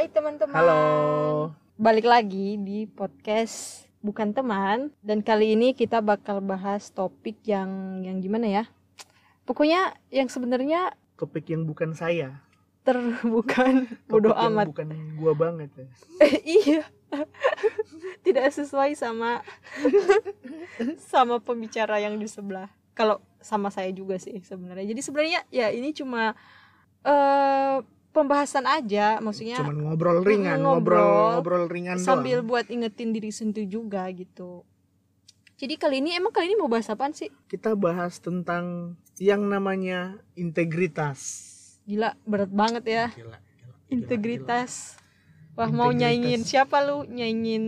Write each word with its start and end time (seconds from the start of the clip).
Hai 0.00 0.08
teman-teman. 0.08 0.56
Halo. 0.56 0.82
Balik 1.76 2.08
lagi 2.08 2.56
di 2.56 2.88
podcast 2.88 3.84
bukan 4.00 4.32
teman 4.32 4.88
dan 5.04 5.20
kali 5.20 5.52
ini 5.52 5.76
kita 5.76 6.00
bakal 6.00 6.40
bahas 6.40 6.88
topik 6.88 7.36
yang 7.44 8.00
yang 8.00 8.16
gimana 8.16 8.48
ya? 8.48 8.64
Pokoknya 9.44 9.92
yang 10.08 10.32
sebenarnya 10.32 10.96
Topik 11.20 11.52
yang 11.52 11.68
bukan 11.68 11.92
saya. 11.92 12.40
terbukan 12.80 13.92
Topik 13.92 14.08
bodoh 14.08 14.32
amat. 14.32 14.72
Bukan 14.72 14.88
gua 15.20 15.36
banget 15.36 15.68
ya. 15.76 15.86
Eh, 16.24 16.34
iya. 16.48 16.82
Tidak 18.24 18.48
sesuai 18.56 18.96
sama 18.96 19.44
sama 21.12 21.44
pembicara 21.44 22.00
yang 22.00 22.16
di 22.16 22.24
sebelah. 22.24 22.72
Kalau 22.96 23.20
sama 23.44 23.68
saya 23.68 23.92
juga 23.92 24.16
sih 24.16 24.40
sebenarnya. 24.40 24.96
Jadi 24.96 25.00
sebenarnya 25.04 25.44
ya 25.52 25.68
ini 25.68 25.92
cuma 25.92 26.32
eh 27.04 27.99
pembahasan 28.10 28.66
aja, 28.66 29.18
maksudnya 29.18 29.58
Cuman 29.58 29.86
ngobrol 29.86 30.20
ringan, 30.20 30.58
ngobrol, 30.60 30.98
ngobrol 30.98 31.30
ngobrol 31.38 31.64
ringan 31.70 31.96
sambil 31.98 32.42
doang. 32.42 32.48
buat 32.50 32.66
ingetin 32.68 33.14
diri 33.14 33.30
sendiri 33.30 33.66
juga 33.66 34.06
gitu. 34.10 34.66
Jadi 35.54 35.76
kali 35.76 36.00
ini 36.00 36.16
emang 36.16 36.32
kali 36.32 36.50
ini 36.50 36.56
mau 36.56 36.72
bahas 36.72 36.88
apaan 36.88 37.12
sih? 37.12 37.28
Kita 37.46 37.76
bahas 37.76 38.16
tentang 38.18 38.96
yang 39.20 39.44
namanya 39.44 40.16
integritas. 40.32 41.20
Gila 41.84 42.16
berat 42.24 42.48
banget 42.48 42.84
ya. 42.86 43.04
Gila, 43.12 43.36
gila, 43.36 43.38
gila, 43.38 43.74
Integritas. 43.92 44.96
Wah 45.52 45.68
mau 45.68 45.92
Integritas. 45.92 46.00
nyaingin 46.00 46.40
siapa 46.42 46.80
lu? 46.80 47.04
Nyaingin 47.04 47.64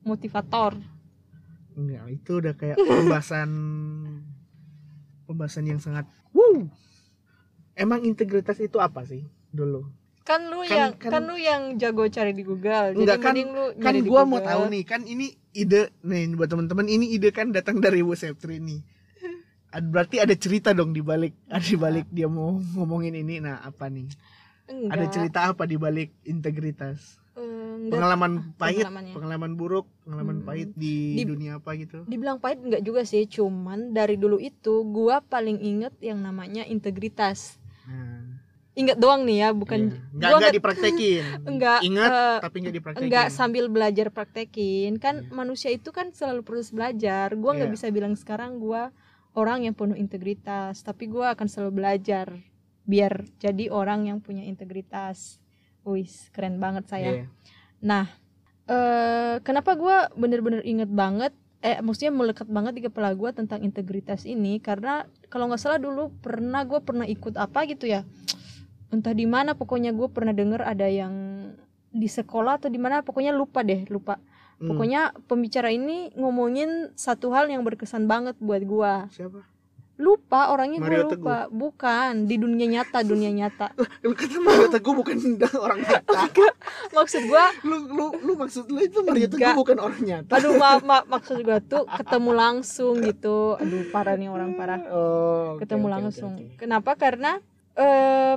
motivator. 0.00 0.78
gila. 0.78 0.96
Enggak, 1.74 2.04
itu 2.10 2.30
udah 2.38 2.54
kayak 2.54 2.76
pembahasan 2.78 3.50
pembahasan 5.26 5.66
yang 5.66 5.78
sangat 5.78 6.06
wow. 6.30 6.66
Emang 7.74 8.02
integritas 8.02 8.58
itu 8.58 8.78
apa 8.78 9.06
sih 9.06 9.22
dulu? 9.50 9.88
Kan 10.22 10.46
lu 10.46 10.60
Kan- 10.62 10.68
yang 10.70 10.90
kan- 10.94 11.10
kan, 11.10 11.22
lu 11.24 11.34
yang 11.34 11.62
jago 11.76 12.04
cari 12.06 12.32
di 12.32 12.42
Google. 12.42 12.92
Jadi 12.92 13.00
Enggak, 13.00 13.18
kan- 13.18 13.32
mending 13.32 13.50
lu 13.50 13.64
kan 13.74 13.80
nyari 13.86 13.98
di 13.98 14.08
gua 14.08 14.22
mau 14.22 14.40
tahu 14.40 14.62
nih 14.68 14.82
kan 14.84 15.00
ini 15.02 15.26
ide 15.50 15.88
nih 16.00 16.32
buat 16.32 16.46
teman-teman 16.46 16.84
ini 16.86 17.10
ide 17.10 17.28
kan 17.30 17.48
datang 17.48 17.78
dari 17.78 18.00
Bu 18.00 18.12
Septri 18.12 18.58
nih 18.58 18.84
berarti 19.70 20.16
ada 20.16 20.32
cerita 20.32 20.72
dong 20.72 20.90
di 20.90 21.00
balik 21.00 21.36
ada 21.46 21.60
di 21.66 21.76
balik 21.76 22.08
dia 22.08 22.24
mau 22.24 22.56
ngomongin 22.56 23.12
ini 23.14 23.36
nah 23.38 23.60
apa 23.60 23.88
nih 23.88 24.08
Enggak. 24.66 24.92
ada 24.92 25.04
cerita 25.08 25.38
apa 25.46 25.64
di 25.64 25.76
balik 25.76 26.12
integritas 26.22 27.20
enggak. 27.34 27.92
pengalaman 27.92 28.32
pahit 28.54 28.84
pengalaman 29.10 29.52
buruk 29.54 29.84
pengalaman 30.02 30.40
Hmm. 30.40 30.46
pahit 30.46 30.70
di, 30.72 31.16
Di- 31.16 31.26
dunia 31.26 31.58
apa 31.58 31.72
gitu 31.74 32.04
Dibilang 32.04 32.38
pahit 32.38 32.60
enggak 32.60 32.80
juga 32.80 33.02
sih, 33.02 33.24
cuman 33.26 33.92
dari 33.92 34.16
dulu 34.16 34.36
itu 34.38 34.84
gua 34.86 35.20
paling 35.20 35.58
inget 35.58 35.92
yang 35.98 36.18
namanya 36.18 36.64
integritas. 36.64 37.60
nah, 37.84 38.37
Ingat 38.78 38.96
doang 38.96 39.26
nih 39.26 39.42
ya, 39.42 39.48
bukan 39.50 39.80
iya. 39.80 39.90
nggak 39.90 40.14
nggak 40.14 40.38
nggak- 40.38 40.54
dipraktekin 40.54 41.22
Enggak, 41.50 41.78
ingat 41.82 42.10
eh, 42.10 42.38
tapi 42.38 42.56
nggak 42.62 42.74
dipraktekin 42.78 43.04
enggak 43.04 43.26
sambil 43.28 43.64
belajar 43.66 44.06
praktekin 44.08 44.92
kan 44.96 45.14
Iya. 45.20 45.34
manusia 45.34 45.70
itu 45.70 45.90
kan 45.90 46.10
selalu 46.10 46.40
proses 46.40 46.70
belajar 46.70 47.34
gua 47.34 47.52
nggak 47.52 47.68
Iya. 47.68 47.74
bisa 47.74 47.86
bilang 47.90 48.14
sekarang 48.14 48.56
gua 48.56 48.94
orang 49.34 49.62
yang 49.62 49.74
penuh 49.74 49.94
integritas 49.94 50.78
tapi 50.80 51.06
gua 51.06 51.34
akan 51.34 51.46
selalu 51.46 51.72
belajar 51.76 52.30
biar 52.84 53.26
jadi 53.36 53.68
orang 53.68 54.06
yang 54.06 54.18
punya 54.18 54.42
integritas 54.42 55.42
wis 55.82 56.30
keren 56.30 56.56
banget 56.56 56.86
saya 56.86 57.10
Iya. 57.12 57.24
nah 57.80 58.06
eh 58.64 59.42
kenapa 59.42 59.74
gua 59.74 60.06
bener-bener 60.12 60.62
inget 60.62 60.86
banget 60.86 61.32
eh 61.58 61.80
maksudnya 61.80 62.14
melekat 62.14 62.46
banget 62.46 62.72
di 62.72 62.82
kepala 62.84 63.10
gua 63.12 63.32
tentang 63.32 63.58
integritas 63.60 64.22
ini 64.22 64.56
karena 64.58 65.02
kalau 65.26 65.48
nggak 65.48 65.58
salah 65.58 65.76
dulu 65.76 66.14
pernah 66.16 66.62
gua 66.62 66.78
pernah 66.78 67.02
ikut 67.04 67.34
apa 67.34 67.66
gitu 67.66 67.88
ya 67.88 68.06
entah 68.88 69.12
di 69.12 69.28
mana 69.28 69.52
pokoknya 69.52 69.92
gue 69.92 70.08
pernah 70.08 70.32
denger 70.32 70.64
ada 70.64 70.88
yang 70.88 71.12
di 71.92 72.08
sekolah 72.08 72.60
atau 72.60 72.68
di 72.68 72.80
mana 72.80 73.00
pokoknya 73.00 73.32
lupa 73.32 73.64
deh 73.64 73.88
lupa. 73.88 74.20
Hmm. 74.58 74.74
pokoknya 74.74 75.14
pembicara 75.30 75.70
ini 75.70 76.10
ngomongin 76.18 76.90
satu 76.98 77.30
hal 77.30 77.46
yang 77.46 77.62
berkesan 77.62 78.10
banget 78.10 78.34
buat 78.42 78.58
gua. 78.66 79.06
Siapa? 79.14 79.46
Lupa 79.98 80.50
orangnya 80.50 80.82
gue 80.82 81.14
lupa. 81.14 81.46
Bukan 81.46 82.26
di 82.26 82.42
dunia 82.42 82.66
nyata 82.66 83.06
dunia 83.06 83.30
nyata. 83.30 83.70
Lu 84.02 84.18
kata 84.18 84.42
Mario 84.42 84.66
Teguh 84.66 84.94
bukan 84.98 85.14
orang 85.66 85.78
nyata. 85.78 86.26
Maksud 86.98 87.30
gua 87.30 87.54
lu 87.62 87.86
lu 87.86 88.06
lu 88.18 88.32
maksud 88.34 88.66
lu 88.66 88.82
itu 88.82 88.98
Mario 89.06 89.30
Teguh 89.30 89.54
bukan 89.54 89.78
orang 89.78 90.02
nyata. 90.02 90.42
Aduh 90.42 90.58
maaf 90.58 90.82
maaf. 90.82 91.06
Maksud 91.06 91.38
gua 91.46 91.62
tuh 91.62 91.86
ketemu 91.86 92.30
langsung 92.34 92.98
gitu. 93.06 93.54
Aduh 93.62 93.86
parah 93.94 94.18
nih 94.18 94.26
orang 94.26 94.58
parah. 94.58 94.82
Oh 94.90 95.54
oke, 95.54 95.62
ketemu 95.62 95.86
oke, 95.86 95.94
langsung. 95.94 96.34
oke. 96.34 96.58
kenapa? 96.58 96.98
Karena 96.98 97.38
eh 97.78 98.34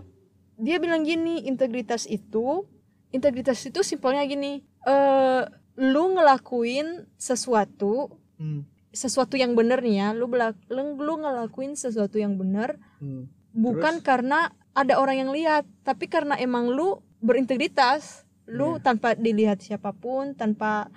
dia 0.62 0.78
bilang 0.78 1.02
gini 1.02 1.50
integritas 1.50 2.06
itu 2.06 2.70
integritas 3.10 3.60
itu 3.66 3.82
simpelnya 3.82 4.22
gini 4.30 4.62
eh 4.86 5.44
lu 5.82 6.14
ngelakuin 6.14 7.10
sesuatu 7.18 8.22
Hmm, 8.42 8.66
sesuatu 8.90 9.38
yang 9.38 9.54
bener 9.54 9.86
nih 9.86 10.02
ya 10.02 10.08
lu 10.18 10.26
belak 10.26 10.58
lu, 10.74 10.98
ngelakuin 10.98 11.78
sesuatu 11.78 12.18
yang 12.18 12.42
bener 12.42 12.74
hmm. 12.98 13.30
bukan 13.54 14.02
karena 14.02 14.50
ada 14.74 14.98
orang 14.98 15.22
yang 15.22 15.30
lihat 15.30 15.70
tapi 15.86 16.10
karena 16.10 16.34
emang 16.42 16.74
lu 16.74 17.06
berintegritas 17.22 18.26
lu 18.50 18.82
Iya. 18.82 18.82
tanpa 18.82 19.14
dilihat 19.14 19.62
siapa 19.62 19.94
pun 19.94 20.34
tanpa 20.34 20.90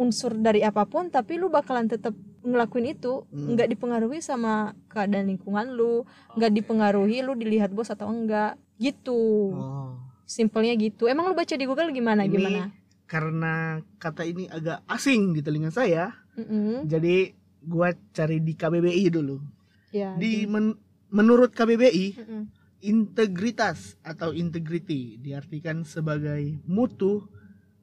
unsur 0.00 0.32
dari 0.40 0.64
apa 0.64 0.88
pun 0.88 1.12
tapi 1.12 1.36
lu 1.36 1.52
bakalan 1.52 1.84
tetap 1.84 2.16
ngelakuin 2.44 2.92
itu 2.92 3.24
Hmm. 3.26 3.52
nggak 3.52 3.68
dipengaruhi 3.68 4.20
sama 4.20 4.54
keadaan 4.86 5.26
lingkungan 5.26 5.66
lu 5.70 6.04
nggak 6.34 6.52
dipengaruhi 6.54 7.20
lu 7.20 7.32
dilihat 7.32 7.70
bos 7.70 7.88
atau 7.88 8.06
enggak 8.06 8.54
gitu 8.76 9.50
Oh. 9.50 9.96
simpelnya 10.24 10.72
gitu 10.74 11.04
emang 11.04 11.24
lu 11.24 11.34
baca 11.34 11.52
di 11.52 11.64
Google 11.64 11.88
gimana 11.90 12.22
Ini 12.22 12.30
gimana 12.30 12.62
karena 13.04 13.54
kata 13.96 14.22
ini 14.22 14.44
agak 14.46 14.80
asing 14.86 15.32
di 15.32 15.40
telinga 15.40 15.68
saya, 15.68 16.16
Mm-mm. 16.34 16.84
jadi 16.84 17.30
gua 17.60 17.92
cari 18.10 18.38
di 18.38 18.52
KBBI 18.52 19.08
dulu. 19.08 19.44
ya 19.90 20.16
Di 20.16 20.44
men- 20.44 20.80
menurut 21.08 21.52
KBBI, 21.52 22.16
Mm-mm. 22.16 22.42
integritas 22.80 24.00
atau 24.00 24.32
integrity 24.32 25.16
diartikan 25.16 25.82
sebagai 25.82 26.56
mutu, 26.64 27.28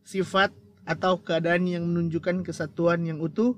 sifat 0.02 0.50
atau 0.84 1.18
keadaan 1.18 1.64
yang 1.64 1.86
menunjukkan 1.86 2.42
kesatuan 2.42 3.04
yang 3.04 3.20
utuh 3.20 3.54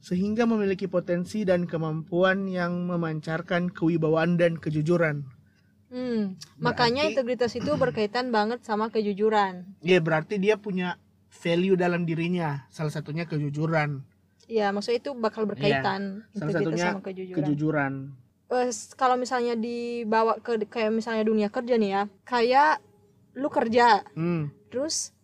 sehingga 0.00 0.44
memiliki 0.44 0.84
potensi 0.84 1.44
dan 1.44 1.64
kemampuan 1.64 2.44
yang 2.44 2.84
memancarkan 2.84 3.68
kewibawaan 3.68 4.34
dan 4.34 4.56
kejujuran. 4.56 5.24
Hmm, 5.86 6.38
makanya 6.56 7.02
Berarti- 7.02 7.12
integritas 7.12 7.52
itu 7.52 7.70
berkaitan 7.74 8.30
banget 8.30 8.62
sama 8.62 8.88
kejujuran 8.88 9.66
Ya 9.80 9.98
berarti 9.98 10.38
dia 10.38 10.54
punya 10.54 10.94
value 11.28 11.74
dalam 11.74 12.04
dirinya, 12.04 12.62
salah 12.68 12.90
satunya 12.90 13.24
kejujuran. 13.24 14.06
ya 14.46 14.70
maksudnya 14.70 14.98
itu 15.00 15.12
bakal 15.14 15.46
berkaitan 15.46 16.26
Iya, 16.28 16.36
Salah 16.36 16.52
satunya 16.52 16.86
sama 16.88 17.02
kejujuran 17.02 17.36
Kejujuran. 17.36 17.92
S- 18.66 18.94
kalau 18.94 19.14
misalnya 19.14 19.54
dibawa 19.54 20.38
ke 20.38 20.58
kayak 20.64 20.90
misalnya 20.92 21.22
dunia 21.22 21.46
kerja 21.48 21.74
nih 21.74 21.90
ya 21.92 22.02
kayak 22.24 22.82
lu 23.32 23.46
kerja 23.46 24.02
Hmm. 24.12 24.50
terus 24.68 25.14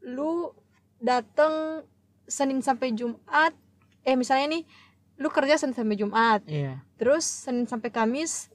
lu 0.00 0.52
dateng 0.98 1.84
Senin 2.24 2.60
sampai 2.60 2.92
Jumat 2.92 3.52
eh 4.02 4.14
misalnya 4.14 4.46
nih 4.50 4.62
lu 5.16 5.28
kerja 5.28 5.56
Senin 5.56 5.74
sampai 5.74 5.94
Jumat 5.94 6.40
Iya. 6.44 6.80
terus 6.94 7.24
Senin 7.24 7.64
sampai 7.64 7.88
Kamis 7.88 8.48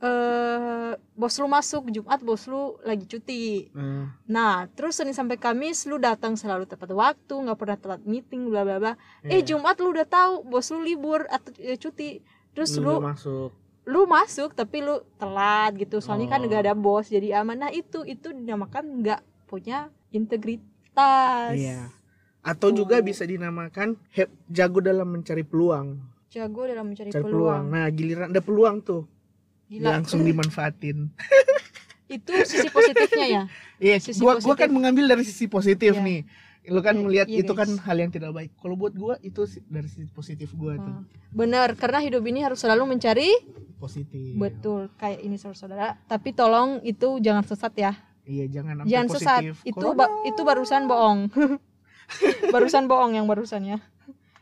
eh 0.00 0.92
bos 1.14 1.36
lu 1.36 1.46
masuk 1.46 1.88
Jumat 1.88 2.20
bos 2.20 2.44
lu 2.44 2.62
lagi 2.82 3.04
cuti 3.04 3.68
Hmm. 3.70 4.08
nah 4.26 4.64
terus 4.70 4.96
Senin 4.96 5.12
sampai 5.12 5.36
Kamis 5.36 5.84
lu 5.84 5.96
datang 5.98 6.34
selalu 6.34 6.64
tepat 6.64 6.88
waktu 6.90 7.34
nggak 7.36 7.54
pernah 7.54 7.76
telat 7.76 8.02
meeting 8.04 8.48
bla 8.48 8.62
bla 8.62 8.76
bla 8.76 8.92
eh 9.22 9.38
Iya. 9.38 9.46
Jumat 9.50 9.76
lu 9.76 9.90
udah 9.90 10.04
tahu 10.06 10.40
bos 10.42 10.68
lu 10.68 10.80
libur 10.80 11.24
atau 11.26 11.52
eh, 11.58 11.76
cuti 11.76 12.20
terus 12.50 12.72
Lu 12.74 12.84
lu 12.90 12.94
masuk. 13.02 13.52
lu 13.84 14.00
masuk 14.06 14.50
tapi 14.52 14.80
lu 14.80 15.00
telat 15.16 15.72
gitu 15.74 16.00
soalnya 16.00 16.28
kan 16.28 16.40
Oh. 16.40 16.46
nggak 16.46 16.62
ada 16.62 16.74
bos 16.74 17.06
jadi 17.06 17.38
aman 17.38 17.56
nah 17.58 17.70
itu 17.70 18.00
itu 18.02 18.28
dinamakan 18.30 19.00
nggak 19.00 19.20
punya 19.46 19.88
integritas 20.10 21.54
Iya. 21.54 21.92
Atau 22.40 22.70
juga 22.70 22.98
Tuh. 22.98 23.06
bisa 23.06 23.22
dinamakan 23.22 24.00
he- 24.10 24.32
jago 24.46 24.80
dalam 24.80 25.08
mencari 25.08 25.42
peluang. 25.42 26.00
jago 26.28 26.62
dalam 26.62 26.86
mencari 26.86 27.10
Cari 27.10 27.20
peluang, 27.20 27.66
peluang. 27.66 27.74
Nah, 27.74 27.86
giliran 27.88 28.28
ada 28.28 28.38
peluang 28.38 28.76
tuh, 28.80 29.02
gila 29.66 29.92
langsung 29.92 30.22
dimanfaatin. 30.22 31.10
itu 32.08 32.30
sisi 32.44 32.66
positifnya 32.68 33.26
ya 33.28 33.42
Iya, 33.82 33.96
Sisi 33.98 34.18
gua 34.18 34.36
gua 34.36 34.52
kan 34.52 34.66
positif. 34.66 34.70
mengambil 34.72 35.04
dari 35.06 35.22
sisi 35.22 35.46
positif 35.46 35.92
Iya. 35.92 36.02
nih. 36.02 36.20
Lu 36.66 36.80
kan 36.80 36.92
Iya, 36.92 37.02
melihat 37.02 37.26
iya, 37.26 37.40
itu 37.40 37.50
kan 37.50 37.66
hal 37.78 37.96
yang 37.96 38.08
tidak 38.08 38.30
baik. 38.30 38.50
Kalau 38.54 38.74
buat 38.74 38.92
gua 38.92 39.18
itu 39.20 39.42
dari 39.66 39.86
sisi 39.86 40.06
positif 40.08 40.52
gua 40.52 40.74
tuh. 40.76 40.86
Hmm. 40.92 41.04
benar 41.30 41.74
karena 41.74 41.98
hidup 42.00 42.22
ini 42.22 42.40
harus 42.40 42.58
selalu 42.58 42.86
mencari 42.88 43.30
Positif. 43.76 44.34
betul 44.34 44.90
kayak 44.94 45.18
ini 45.20 45.34
saudara 45.34 45.96
tapi 46.04 46.30
tolong 46.30 46.78
itu 46.82 47.16
jangan 47.18 47.40
sesat 47.40 47.72
ya 47.74 47.92
Iya, 48.22 48.44
jangan 48.52 48.84
jangan 48.84 49.08
sesat 49.08 49.40
positif. 49.40 49.54
itu 49.64 49.86
ba- 49.92 50.14
itu 50.24 50.40
barusan 50.40 50.84
bohong 50.84 51.20
barusan 52.54 52.86
bohong 52.86 53.14
yang 53.14 53.26
barusan 53.26 53.62
ya. 53.66 53.78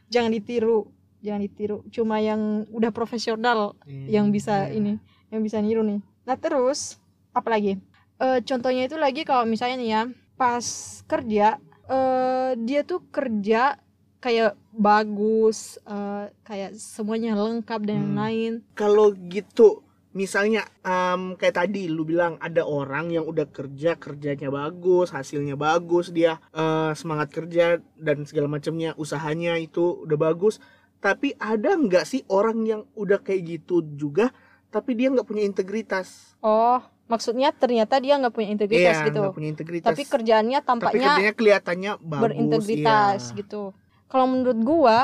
Jangan 0.09 0.33
ditiru 0.33 0.89
jangan 1.19 1.43
ditiru. 1.43 1.83
Cuma 1.91 2.23
yang 2.23 2.63
udah 2.71 2.95
profesional 2.95 3.75
Iya, 3.83 4.23
yang 4.23 4.31
bisa 4.31 4.71
iya. 4.71 4.79
ini 4.79 4.93
yang 5.29 5.43
bisa 5.43 5.59
niru 5.59 5.83
nih. 5.83 6.01
Nah 6.25 6.37
terus 6.37 6.97
apalagi 7.33 7.79
Eh, 8.19 8.43
contohnya 8.43 8.91
itu 8.91 8.99
lagi 8.99 9.23
kalau 9.23 9.47
misalnya 9.47 9.79
nih 9.79 9.91
ya 9.95 10.03
pas 10.35 10.67
kerja 11.07 11.63
eh 11.87 12.51
dia 12.59 12.83
tuh 12.83 12.99
kerja 13.15 13.79
kayak 14.19 14.59
bagus 14.75 15.79
eh, 15.87 16.27
kayak 16.43 16.75
semuanya 16.75 17.39
lengkap 17.39 17.79
dan 17.87 18.03
Hmm. 18.11 18.19
lain 18.19 18.53
Kalau 18.75 19.15
gitu, 19.31 19.87
misalnya 20.19 20.67
em, 20.83 21.39
kayak 21.39 21.55
tadi 21.57 21.87
lu 21.87 22.03
bilang 22.03 22.35
ada 22.43 22.67
orang 22.67 23.15
yang 23.15 23.23
udah 23.23 23.47
kerja 23.47 23.95
kerjanya 23.95 24.51
bagus, 24.51 25.15
hasilnya 25.15 25.55
bagus, 25.55 26.11
dia 26.11 26.43
eh, 26.51 26.91
semangat 26.99 27.31
kerja 27.31 27.79
dan 27.95 28.27
segala 28.27 28.51
macamnya, 28.51 28.99
usahanya 28.99 29.55
itu 29.57 30.03
udah 30.03 30.19
bagus. 30.19 30.59
Tapi 30.99 31.39
ada 31.39 31.79
nggak 31.79 32.03
sih 32.03 32.27
orang 32.27 32.67
yang 32.67 32.83
udah 32.99 33.23
kayak 33.23 33.47
gitu 33.47 33.87
juga, 33.95 34.35
tapi 34.69 34.99
dia 34.99 35.09
nggak 35.09 35.25
punya 35.25 35.47
integritas? 35.47 36.35
oh 36.39 36.79
maksudnya 37.09 37.51
ternyata 37.51 37.99
dia 37.99 38.15
nggak 38.15 38.31
punya 38.31 38.53
integritas 38.53 39.01
Iya, 39.01 39.07
gitu 39.11 39.21
nggak 39.25 39.35
punya 39.35 39.51
integritas. 39.51 39.89
tapi 39.89 40.03
kerjaannya 40.05 40.59
Tapi 40.61 40.69
tampaknya 40.69 41.09
kerjanya 41.09 41.33
kelihatannya 41.35 41.93
bagus. 41.99 42.23
berintegritas 42.23 43.21
iya. 43.33 43.37
gitu 43.43 43.63
kalau 44.07 44.27
menurut 44.29 44.59
gua 44.61 44.99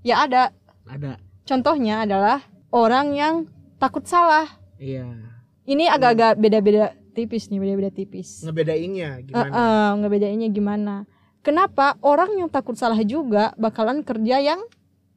ya 0.00 0.24
ada 0.24 0.50
Ada. 0.88 1.20
contohnya 1.44 2.02
adalah 2.02 2.42
orang 2.72 3.12
yang 3.14 3.34
takut 3.76 4.02
salah 4.02 4.48
Iya. 4.80 5.04
ini 5.64 5.84
agak-agak 5.86 6.32
beda-beda 6.34 6.84
tipis 7.12 7.46
nih 7.46 7.60
beda-beda 7.60 7.90
tipis 7.90 8.40
Ngebedainnya 8.40 9.20
gimana? 9.22 9.52
eh, 9.52 9.90
ngebedainnya 9.98 10.48
gimana 10.48 10.94
kenapa 11.40 12.00
orang 12.00 12.32
yang 12.34 12.48
takut 12.48 12.74
salah 12.74 12.98
juga 13.00 13.52
bakalan 13.54 14.00
kerja 14.00 14.40
yang 14.40 14.60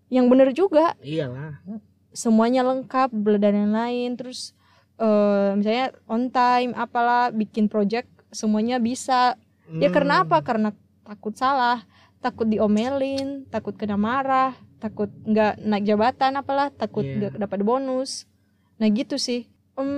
yang 0.07 0.27
bener 0.27 0.51
juga 0.51 0.93
Iyalah. 0.99 1.63
semuanya 2.11 2.61
lengkap 2.61 3.09
dan 3.39 3.53
yang 3.57 3.71
lain 3.71 4.09
terus 4.13 4.51
eh, 4.95 5.49
misalnya 5.53 5.87
on 6.05 6.27
time 6.27 6.71
apalah 6.73 7.31
bikin 7.31 7.65
project 7.65 8.05
semuanya 8.29 8.77
bisa 8.77 9.39
ya 9.71 9.87
Hmm. 9.87 9.95
karena 9.95 10.13
apa 10.21 10.43
karena 10.43 10.69
takut 11.01 11.33
salah 11.33 11.87
takut 12.19 12.43
diomelin 12.43 13.47
takut 13.47 13.73
kena 13.73 13.95
marah 13.95 14.51
takut 14.77 15.07
nggak 15.23 15.55
naik 15.57 15.85
jabatan 15.85 16.35
apalah 16.35 16.67
takut 16.69 17.01
Iya. 17.01 17.31
nggak 17.31 17.39
dapat 17.39 17.59
bonus 17.61 18.27
nah 18.75 18.85
gitu 18.85 19.15
sih 19.15 19.47
Em, 19.73 19.91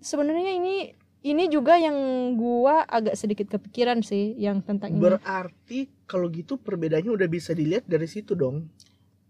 sebenarnya 0.00 0.52
ini 0.52 0.96
ini 1.20 1.44
juga 1.48 1.76
yang 1.76 1.96
gua 2.34 2.84
agak 2.84 3.16
sedikit 3.16 3.48
kepikiran 3.50 4.00
sih 4.00 4.32
yang 4.34 4.60
tentang 4.60 4.92
ini 4.92 5.00
Berarti 5.00 5.78
kalau 6.04 6.28
gitu 6.28 6.56
perbedaannya 6.56 7.08
udah 7.10 7.28
bisa 7.28 7.52
dilihat 7.52 7.84
dari 7.84 8.04
situ 8.04 8.32
dong. 8.32 8.68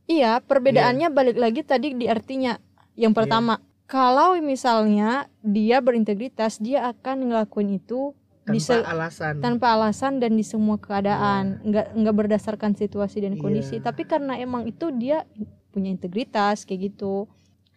iya 0.04 0.36
perbedaannya 0.38 1.08
balik 1.08 1.34
lagi 1.34 1.62
tadi 1.62 1.90
di 1.92 2.04
artinya 2.06 2.58
yang 2.94 3.10
Iya. 3.10 3.18
pertama 3.18 3.54
kalau 3.86 4.36
misalnya 4.36 5.26
dia 5.40 5.80
berintegritas 5.80 6.58
dia 6.58 6.86
akan 6.86 7.30
ngelakuin 7.30 7.74
itu 7.74 8.12
Tanpa 8.44 8.52
di 8.52 8.84
alasan. 8.84 9.34
tanpa 9.40 9.66
alasan 9.72 10.12
dan 10.18 10.36
di 10.36 10.44
semua 10.44 10.76
keadaan 10.76 11.56
nggak 11.64 11.96
nggak 11.96 12.14
berdasarkan 12.14 12.76
situasi 12.76 13.24
dan 13.24 13.34
kondisi 13.34 13.80
Iya. 13.80 13.84
tapi 13.86 14.04
karena 14.04 14.36
emang 14.36 14.68
itu 14.68 14.92
dia 14.92 15.24
punya 15.72 15.88
integritas 15.88 16.62
kayak 16.62 16.92
gitu 16.92 17.24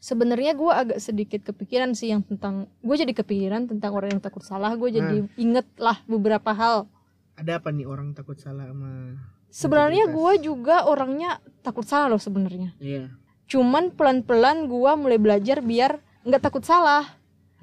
sebenarnya 0.07 0.55
gue 0.55 0.71
agak 0.71 0.99
sedikit 1.03 1.43
kepikiran 1.43 1.91
sih 1.91 2.15
yang 2.15 2.23
tentang 2.23 2.71
gue 2.79 2.95
jadi 2.95 3.11
kepikiran 3.11 3.67
tentang 3.67 3.91
orang 3.91 4.15
yang 4.15 4.23
takut 4.23 4.39
salah. 4.39 4.71
Gue 4.79 4.95
jadi 4.95 5.27
inget 5.35 5.67
lah 5.75 5.99
beberapa 6.07 6.55
hal. 6.55 6.87
Ada 7.35 7.59
apa 7.59 7.75
nih 7.75 7.83
orang 7.83 8.15
takut 8.15 8.39
salah 8.39 8.71
sama 8.71 9.19
sebenarnya 9.51 10.07
gue 10.07 10.31
juga 10.39 10.87
orangnya 10.87 11.43
takut 11.59 11.83
salah 11.83 12.07
loh 12.07 12.21
sebenarnya. 12.21 12.71
Iya. 12.79 13.11
cuman 13.47 13.95
pelan-pelan 13.95 14.67
gue 14.67 14.91
mulai 14.99 15.15
belajar 15.15 15.63
biar 15.63 16.03
nggak 16.27 16.43
takut 16.43 16.63
salah. 16.63 17.03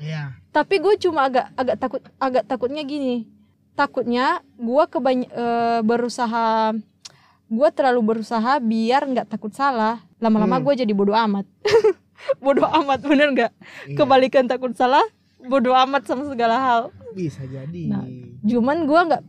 Iya. 0.01 0.33
tapi 0.49 0.81
gue 0.83 0.97
cuma 0.99 1.29
agak 1.29 1.53
agak 1.55 1.77
takut 1.81 2.03
agak 2.21 2.45
takutnya 2.45 2.83
gini. 2.85 3.25
Takutnya 3.75 4.41
gue 4.57 4.85
kebany 4.87 5.27
eh, 5.29 5.81
berusaha 5.85 6.73
gue 7.45 7.69
terlalu 7.77 8.01
berusaha 8.17 8.53
biar 8.65 9.03
nggak 9.05 9.29
takut 9.33 9.53
salah. 9.53 10.01
Lama-lama 10.25 10.57
Hmm. 10.57 10.65
gue 10.65 10.75
jadi 10.87 10.93
bodoh 10.97 11.13
amat 11.19 11.45
bodoh 12.39 12.65
amat 12.65 13.01
bener 13.03 13.29
nggak 13.31 13.53
Iya. 13.85 13.97
kebalikan 13.97 14.45
takut 14.45 14.73
salah 14.73 15.03
bodoh 15.41 15.77
amat 15.79 16.05
sama 16.05 16.25
segala 16.25 16.57
hal 16.57 16.83
Bisa 17.13 17.45
jadi. 17.45 17.87
Nah, 17.87 18.03
cuman 18.41 18.85
gue 18.85 19.01
nggak 19.05 19.23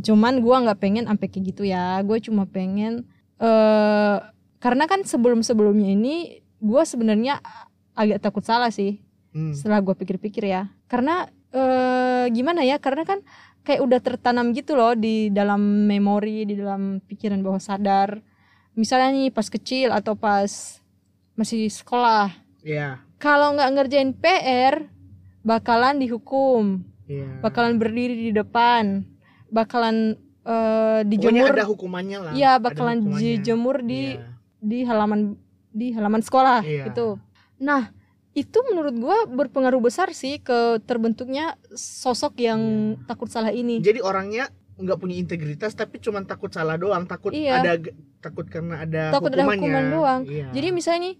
cuman 0.00 0.34
gue 0.38 0.56
nggak 0.60 0.78
pengen 0.78 1.04
sampai 1.04 1.26
kayak 1.26 1.44
gitu 1.48 1.62
ya 1.64 1.98
gue 2.00 2.18
cuma 2.20 2.44
pengen 2.44 3.06
eh 3.38 4.16
karena 4.58 4.84
kan 4.84 5.02
sebelum 5.02 5.40
sebelumnya 5.40 5.88
ini 5.88 6.14
gue 6.56 6.82
sebenarnya 6.82 7.38
agak 7.92 8.18
takut 8.20 8.42
salah 8.42 8.70
sih 8.70 9.02
Hmm. 9.30 9.50
setelah 9.50 9.82
gue 9.82 9.94
pikir-pikir 9.94 10.46
ya 10.46 10.70
karena 10.86 11.26
eh 11.50 12.26
gimana 12.28 12.62
ya 12.62 12.78
karena 12.78 13.02
kan 13.02 13.18
kayak 13.60 13.82
udah 13.82 13.98
tertanam 13.98 14.50
gitu 14.50 14.74
loh 14.74 14.94
di 14.94 15.26
dalam 15.28 15.58
memori 15.84 16.42
di 16.44 16.54
dalam 16.54 16.98
pikiran 17.00 17.40
bawah 17.40 17.58
sadar 17.58 18.22
misalnya 18.72 19.10
nih 19.10 19.30
pas 19.30 19.46
kecil 19.46 19.90
atau 19.90 20.14
pas 20.14 20.78
masih 21.34 21.66
sekolah 21.66 22.30
Iya. 22.60 23.02
kalau 23.16 23.52
nggak 23.52 23.70
ngerjain 23.72 24.10
PR 24.12 24.86
bakalan 25.40 25.98
dihukum 25.98 26.82
Iya. 27.04 27.40
bakalan 27.40 27.76
berdiri 27.76 28.16
di 28.16 28.32
depan 28.32 29.04
bakalan 29.48 30.16
Pokoknya 30.44 31.08
dijemur 31.08 31.48
ada 31.50 31.64
hukumannya 31.64 32.18
lah. 32.20 32.32
iya 32.32 32.52
bakalan 32.58 33.00
hukumannya. 33.00 33.20
dijemur 33.40 33.76
di 33.80 34.02
Iya. 34.12 34.28
di 34.60 34.78
halaman 34.82 35.20
di 35.70 35.86
halaman 35.90 36.20
sekolah 36.20 36.60
Iya. 36.60 36.84
gitu. 36.86 37.16
Nah, 37.58 37.88
itu 38.32 38.58
menurut 38.62 38.94
gua 38.94 39.24
berpengaruh 39.24 39.80
besar 39.80 40.12
sih 40.12 40.38
ke 40.38 40.78
terbentuknya 40.82 41.56
sosok 41.70 42.36
yang 42.38 42.60
Iya. 42.92 43.04
takut 43.06 43.26
salah 43.26 43.50
ini. 43.50 43.80
Jadi 43.80 43.98
orangnya 43.98 44.52
nggak 44.76 44.98
punya 44.98 45.16
integritas 45.16 45.72
tapi 45.72 45.98
cuma 45.98 46.18
takut 46.22 46.50
salah 46.50 46.74
doang, 46.74 47.04
takut 47.04 47.30
Iya. 47.30 47.58
ada 47.58 47.72
takut 48.18 48.42
karena 48.44 48.82
ada 48.82 49.10
Takut 49.10 49.30
ada 49.30 49.42
hukumannya. 49.42 49.62
hukuman 49.62 49.84
doang. 49.88 50.20
Iya. 50.24 50.46
Jadi 50.50 50.68
misalnya 50.70 51.00
nih 51.04 51.14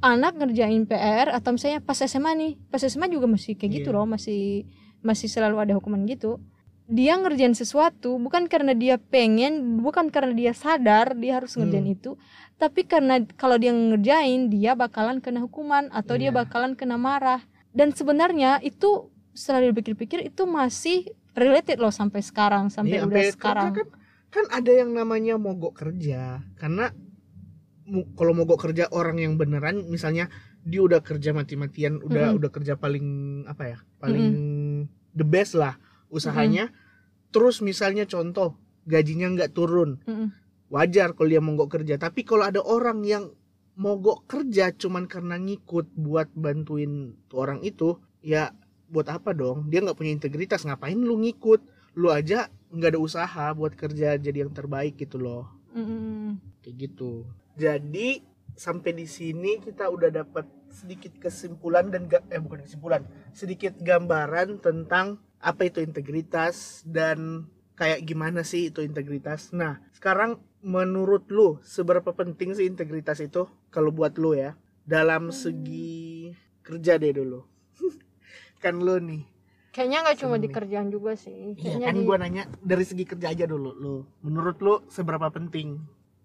anak 0.00 0.32
ngerjain 0.34 0.84
PR 0.84 1.28
atau 1.30 1.50
misalnya 1.50 1.80
pas 1.80 1.98
SMA 1.98 2.32
nih, 2.34 2.52
pas 2.68 2.78
SMA 2.80 3.08
juga 3.08 3.26
masih 3.26 3.54
kayak 3.54 3.72
gitu 3.74 3.90
Iya. 3.90 3.96
loh, 3.96 4.06
masih 4.06 4.68
masih 5.00 5.26
selalu 5.26 5.56
ada 5.58 5.72
hukuman 5.72 6.04
gitu. 6.04 6.36
Dia 6.84 7.16
ngerjain 7.16 7.52
sesuatu 7.52 8.16
bukan 8.16 8.44
karena 8.46 8.72
dia 8.72 8.96
pengen, 8.96 9.76
bukan 9.78 10.08
karena 10.08 10.32
dia 10.32 10.52
sadar 10.52 11.12
dia 11.14 11.36
harus 11.36 11.52
ngerjain 11.52 11.84
Hmm. 11.84 11.94
itu, 11.94 12.10
tapi 12.56 12.82
karena 12.82 13.20
kalau 13.34 13.56
dia 13.56 13.70
ngerjain 13.70 14.48
dia 14.48 14.72
bakalan 14.72 15.18
kena 15.18 15.40
hukuman 15.40 15.88
atau 15.90 16.14
dia 16.14 16.28
Iya. 16.28 16.38
bakalan 16.38 16.72
kena 16.74 16.96
marah. 16.96 17.40
Dan 17.70 17.92
sebenarnya 17.92 18.60
itu 18.60 19.08
setelah 19.32 19.64
dipikir-pikir 19.66 20.26
itu 20.26 20.42
masih 20.44 21.12
related 21.38 21.78
loh 21.78 21.94
sampai 21.94 22.20
sekarang, 22.20 22.68
sampai 22.68 22.98
Iya, 22.98 23.06
udah 23.06 23.14
sampai 23.22 23.34
sekarang. 23.34 23.72
kan 23.74 23.88
kan 24.28 24.44
ada 24.52 24.68
yang 24.68 24.92
namanya 24.92 25.40
mogok 25.40 25.72
kerja 25.80 26.44
karena 26.60 26.92
kalau 28.20 28.36
mogok 28.36 28.68
kerja 28.68 28.84
orang 28.92 29.16
yang 29.16 29.40
beneran 29.40 29.88
misalnya 29.88 30.28
dia 30.60 30.84
udah 30.84 31.00
kerja 31.00 31.32
mati-matian 31.32 31.96
udah 32.04 32.36
Mm-mm. 32.36 32.38
udah 32.44 32.50
kerja 32.52 32.76
paling 32.76 33.06
apa 33.48 33.64
ya 33.72 33.78
paling 33.96 34.26
the 35.16 35.24
best 35.24 35.56
lah 35.56 35.80
usahanya 36.12 36.68
terus 37.32 37.64
misalnya 37.64 38.04
contoh 38.04 38.60
gajinya 38.84 39.32
nggak 39.32 39.56
turun 39.56 39.96
Mm-mm. 40.04 40.28
wajar 40.68 41.16
kalau 41.16 41.32
dia 41.32 41.40
mogok 41.40 41.80
kerja 41.80 41.96
tapi 41.96 42.28
kalau 42.28 42.44
ada 42.44 42.60
orang 42.60 43.00
yang 43.08 43.32
mogok 43.80 44.28
kerja 44.28 44.76
cuman 44.76 45.08
karena 45.08 45.40
ngikut 45.40 45.88
buat 45.96 46.28
bantuin 46.36 47.16
orang 47.32 47.64
itu 47.64 47.96
ya 48.20 48.52
buat 48.88 49.08
apa 49.08 49.36
dong? 49.36 49.68
Dia 49.68 49.84
nggak 49.84 49.96
punya 49.96 50.12
integritas 50.12 50.64
ngapain 50.64 50.96
lu 50.96 51.20
ngikut? 51.20 51.60
Lu 51.96 52.08
aja 52.12 52.48
nggak 52.72 52.96
ada 52.96 53.00
usaha 53.00 53.46
buat 53.56 53.72
kerja 53.76 54.16
jadi 54.16 54.44
yang 54.44 54.52
terbaik 54.52 54.96
gitu 55.00 55.20
loh. 55.20 55.58
Mm-mm. 55.68 56.40
kayak 56.64 56.76
gitu. 56.88 57.28
Jadi 57.54 58.24
sampai 58.58 58.90
di 58.96 59.06
sini 59.06 59.62
kita 59.62 59.86
udah 59.86 60.10
dapat 60.10 60.48
sedikit 60.72 61.14
kesimpulan 61.22 61.92
dan 61.92 62.10
eh 62.10 62.40
bukan 62.42 62.66
kesimpulan 62.66 63.06
sedikit 63.30 63.78
gambaran 63.78 64.58
tentang 64.58 65.22
apa 65.38 65.70
itu 65.70 65.78
integritas 65.78 66.82
dan 66.82 67.46
kayak 67.78 68.02
gimana 68.02 68.42
sih 68.42 68.74
itu 68.74 68.82
integritas. 68.82 69.54
Nah 69.54 69.78
sekarang 69.94 70.42
menurut 70.64 71.30
lu 71.30 71.62
seberapa 71.62 72.10
penting 72.16 72.58
sih 72.58 72.66
integritas 72.66 73.22
itu 73.22 73.46
kalau 73.70 73.94
buat 73.94 74.18
lu 74.18 74.34
ya? 74.34 74.58
Dalam 74.88 75.30
segi 75.30 76.32
kerja 76.64 76.96
deh 76.96 77.12
dulu 77.12 77.57
kan 78.58 78.76
lu 78.78 78.98
nih 78.98 79.22
Kayaknya 79.68 79.98
nggak 80.02 80.18
cuma 80.24 80.36
di 80.42 80.48
kerjaan 80.50 80.88
juga 80.90 81.12
sih. 81.14 81.54
Iya 81.54 81.60
Kayaknya 81.78 81.86
kan 81.86 81.94
di 81.94 82.02
gua 82.02 82.16
nanya 82.18 82.42
dari 82.58 82.82
segi 82.82 83.04
kerja 83.06 83.30
aja 83.30 83.44
dulu 83.46 83.70
lu 83.78 83.94
menurut 84.26 84.58
lu 84.58 84.74
seberapa 84.90 85.28
penting 85.30 85.78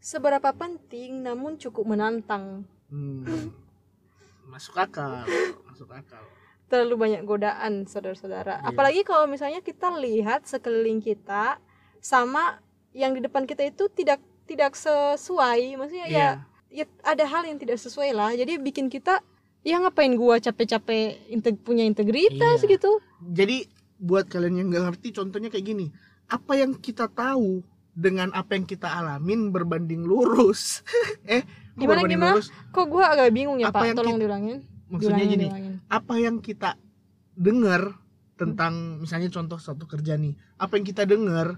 seberapa 0.03 0.51
penting 0.51 1.23
namun 1.23 1.55
cukup 1.55 1.87
menantang. 1.95 2.67
Hmm. 2.91 3.23
Masuk 4.51 4.77
akal, 4.77 5.25
masuk 5.65 5.89
akal. 5.89 6.21
Terlalu 6.69 6.93
banyak 6.93 7.21
godaan 7.25 7.89
saudara-saudara. 7.89 8.61
Iya. 8.61 8.69
Apalagi 8.69 9.01
kalau 9.01 9.25
misalnya 9.25 9.65
kita 9.65 9.89
lihat 9.97 10.45
sekeliling 10.45 11.01
kita 11.01 11.57
sama 11.97 12.61
yang 12.93 13.17
di 13.17 13.23
depan 13.23 13.49
kita 13.49 13.65
itu 13.65 13.89
tidak 13.89 14.21
tidak 14.45 14.77
sesuai. 14.77 15.73
Maksudnya 15.79 16.05
ya, 16.05 16.27
Iya. 16.69 16.85
ya 16.85 16.85
ada 17.01 17.25
hal 17.25 17.49
yang 17.49 17.57
tidak 17.57 17.81
sesuai 17.81 18.13
lah. 18.13 18.29
Jadi 18.37 18.61
bikin 18.61 18.93
kita 18.93 19.25
ya 19.63 19.79
ngapain 19.79 20.13
gua 20.13 20.37
capek-capek 20.37 21.03
inte- 21.29 21.57
punya 21.57 21.81
integritas 21.81 22.61
Iya. 22.61 22.69
gitu. 22.69 22.91
Jadi 23.23 23.65
buat 23.95 24.27
kalian 24.27 24.55
yang 24.57 24.67
nggak 24.69 24.85
ngerti 24.89 25.09
contohnya 25.13 25.47
kayak 25.47 25.63
gini 25.65 25.87
apa 26.25 26.53
yang 26.53 26.75
kita 26.75 27.07
tahu 27.07 27.63
dengan 27.89 28.31
apa 28.31 28.53
yang 28.53 28.65
kita 28.65 28.89
alamin 28.89 29.47
berbanding 29.49 30.01
lurus 30.01 30.83
eh 31.25 31.45
Gimana, 31.73 32.03
berbanding 32.03 32.11
gimana? 32.13 32.33
lurus? 32.35 32.47
Kok 32.69 32.85
gua 32.85 33.05
agak 33.09 33.31
bingung 33.31 33.57
ya, 33.57 33.69
Apa 33.69 33.79
Pak? 33.79 33.85
yang 33.85 33.95
Tolong 33.95 34.11
kita- 34.11 34.21
diulangin. 34.21 34.59
maksudnya 34.85 34.99
Diulangin, 35.15 35.31
gini 35.31 35.45
diulangin. 35.47 35.73
apa 35.87 36.13
yang 36.17 36.35
kita 36.37 36.69
dengar 37.33 37.81
tentang 38.35 38.73
misalnya 38.99 39.29
contoh 39.29 39.57
satu 39.57 39.85
kerja 39.85 40.13
nih 40.15 40.33
apa 40.55 40.73
yang 40.73 40.85
kita 40.85 41.03
dengar 41.03 41.57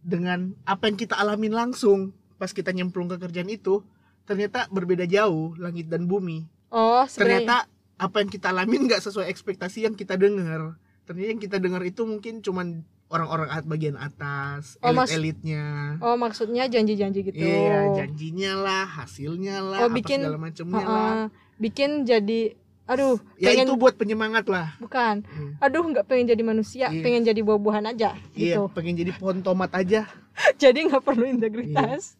dengan 0.00 0.38
apa 0.64 0.84
yang 0.84 0.96
kita 0.96 1.14
alamin 1.14 1.52
langsung 1.52 2.10
pas 2.34 2.50
kita 2.50 2.70
nyemplung 2.70 3.06
ke 3.06 3.16
kerjaan 3.16 3.46
itu 3.46 3.84
ternyata 4.24 4.66
berbeda 4.68 5.04
jauh 5.04 5.52
langit 5.54 5.86
dan 5.86 6.04
bumi 6.04 6.44
Oh, 6.70 7.02
sebenarnya. 7.02 7.44
ternyata 7.44 7.56
apa 7.96 8.16
yang 8.16 8.30
kita 8.30 8.46
alamin 8.48 8.86
nggak 8.86 9.00
sesuai 9.00 9.26
ekspektasi 9.26 9.82
yang 9.82 9.94
kita 9.94 10.14
dengar 10.14 10.76
ternyata 11.02 11.28
yang 11.30 11.40
kita 11.40 11.56
dengar 11.56 11.80
itu 11.82 12.04
mungkin 12.04 12.38
cuman 12.38 12.66
orang-orang 13.08 13.48
bagian 13.64 13.96
atas 13.96 14.76
Oh, 14.78 14.92
elit-elitnya 14.92 15.96
Oh, 15.98 16.14
maksudnya 16.14 16.66
janji-janji 16.66 17.24
gitu. 17.24 17.34
iya 17.34 17.88
janjinya 17.96 18.52
lah 18.54 18.84
hasilnya 18.84 19.58
lah 19.60 19.78
Oh, 19.80 19.88
apa 19.88 19.96
bikin- 19.96 20.20
segala 20.22 20.36
macamnya 20.38 20.76
Heeh. 20.78 20.86
lah 20.86 21.16
bikin 21.56 21.90
jadi 22.04 22.52
aduh, 22.84 23.16
ya 23.34 23.50
pengen 23.50 23.66
itu 23.66 23.74
buat 23.76 23.94
penyemangat 23.94 24.44
lah 24.46 24.76
bukan. 24.76 25.20
Iya. 25.22 25.60
Aduh, 25.60 25.84
nggak 25.86 26.04
pengen 26.04 26.24
jadi 26.26 26.40
manusia, 26.42 26.86
Iya. 26.88 27.00
pengen 27.00 27.20
jadi 27.22 27.40
buah-buahan 27.42 27.84
aja 27.86 28.16
Iya, 28.32 28.56
gitu. 28.56 28.62
pengen 28.70 28.96
jadi 28.96 29.12
pohon 29.12 29.40
tomat 29.40 29.72
aja. 29.72 30.04
jadi 30.56 30.78
nggak 30.84 31.00
perlu 31.02 31.24
integritas. 31.26 32.16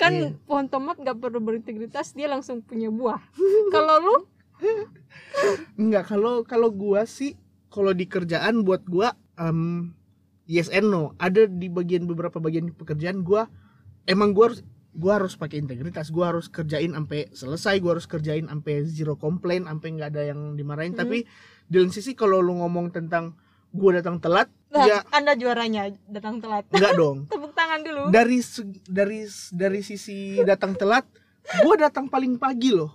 Kan 0.00 0.12
Iya. 0.16 0.28
pohon 0.48 0.66
tomat 0.72 0.96
nggak 0.96 1.20
perlu 1.20 1.44
berintegritas, 1.44 2.16
dia 2.16 2.24
langsung 2.30 2.64
punya 2.64 2.88
buah. 2.88 3.20
Kalau 3.74 3.96
lu 4.00 4.16
Enggak, 5.80 6.12
kalau 6.12 6.44
kalau 6.44 6.68
gua 6.68 7.08
sih 7.08 7.36
kalau 7.72 7.96
di 7.96 8.04
kerjaan 8.04 8.64
buat 8.64 8.84
gua 8.84 9.16
em, 9.40 9.92
yes 10.44 10.68
and 10.68 10.92
no. 10.92 11.16
Ada 11.16 11.48
di 11.48 11.72
bagian 11.72 12.04
beberapa 12.04 12.36
bagian 12.40 12.72
pekerjaan 12.76 13.24
gua 13.24 13.48
emang 14.04 14.36
gua 14.36 14.52
harus 14.52 14.60
gua 14.90 15.22
harus 15.22 15.38
pakai 15.38 15.62
integritas, 15.62 16.12
gua 16.12 16.34
harus 16.34 16.50
kerjain 16.52 16.92
sampai 16.92 17.30
selesai, 17.32 17.80
gua 17.80 17.96
harus 17.96 18.10
kerjain 18.10 18.50
sampai 18.50 18.84
zero 18.84 19.16
complaint, 19.16 19.64
sampai 19.64 19.88
nggak 19.96 20.08
ada 20.12 20.22
yang 20.34 20.58
dimarahin. 20.58 20.92
Hmm. 20.92 21.00
Tapi 21.06 21.24
di 21.70 21.76
lain 21.78 21.94
sisi 21.94 22.12
kalau 22.12 22.42
lu 22.42 22.58
ngomong 22.60 22.92
tentang 22.92 23.38
gua 23.70 24.02
datang 24.02 24.18
telat, 24.20 24.50
nah, 24.70 24.86
ya 24.86 24.98
Anda 25.10 25.34
juaranya 25.34 25.90
datang 26.06 26.38
telat. 26.38 26.64
enggak 26.70 26.94
dong. 27.00 27.26
Tepuk 27.26 27.52
tangan 27.52 27.80
dulu. 27.82 28.02
Dari 28.08 28.38
dari 28.86 29.20
dari 29.50 29.80
sisi 29.80 30.38
datang 30.42 30.74
telat, 30.74 31.04
gua 31.60 31.74
datang 31.76 32.06
paling 32.06 32.34
pagi 32.36 32.70
loh. 32.70 32.90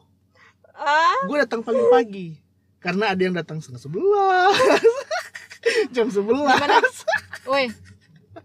Ah, 0.76 1.24
gue 1.24 1.40
datang 1.40 1.64
paling 1.64 1.88
pagi 1.88 2.36
karena 2.84 3.16
ada 3.16 3.22
yang 3.24 3.32
datang 3.32 3.64
setengah 3.64 3.80
sebelas 3.80 4.60
jam 5.96 6.12
sebelas 6.12 7.08
woi. 7.48 7.72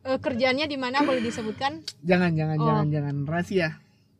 eh, 0.06 0.18
kerjaannya 0.22 0.64
di 0.64 0.78
mana 0.78 1.02
boleh 1.02 1.18
disebutkan? 1.20 1.82
jangan 2.00 2.30
jangan 2.32 2.56
Oh. 2.56 2.64
jangan 2.64 2.86
jangan 2.86 3.16
rahasia 3.26 3.68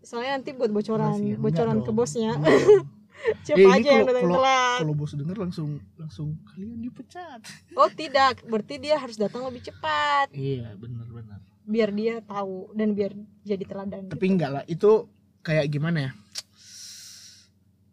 Soalnya 0.02 0.42
nanti 0.42 0.50
buat 0.50 0.72
bocoran, 0.72 1.12
Rahasia. 1.12 1.36
Bocoran 1.38 1.78
ke 1.84 1.92
bosnya. 1.92 2.32
Siapa 3.44 3.56
Eh, 3.56 3.64
ini 3.64 3.72
aja 3.74 3.88
yang 3.90 4.02
kalau- 4.02 4.06
datang 4.06 4.22
kalau- 4.22 4.36
telat? 4.38 4.78
kalau 4.78 4.94
bos 4.94 5.12
denger 5.12 5.36
langsung 5.38 5.70
langsung 5.94 6.28
kalian 6.46 6.78
dipecat. 6.80 7.40
Oh 7.78 7.88
tidak, 7.88 8.42
berarti 8.44 8.74
dia 8.76 8.96
harus 8.96 9.14
datang 9.14 9.44
lebih 9.44 9.62
cepat. 9.62 10.30
Iya 10.30 10.74
benar 10.74 11.06
benar 11.06 11.38
biar 11.62 11.90
dia 11.90 12.18
tahu 12.20 12.74
dan 12.74 12.92
biar 12.92 13.14
jadi 13.40 13.62
teladan. 13.62 14.08
tapi 14.08 14.26
enggak 14.26 14.50
lah 14.50 14.64
itu 14.66 15.06
kayak 15.40 15.70
gimana 15.70 15.98
ya? 16.00 16.12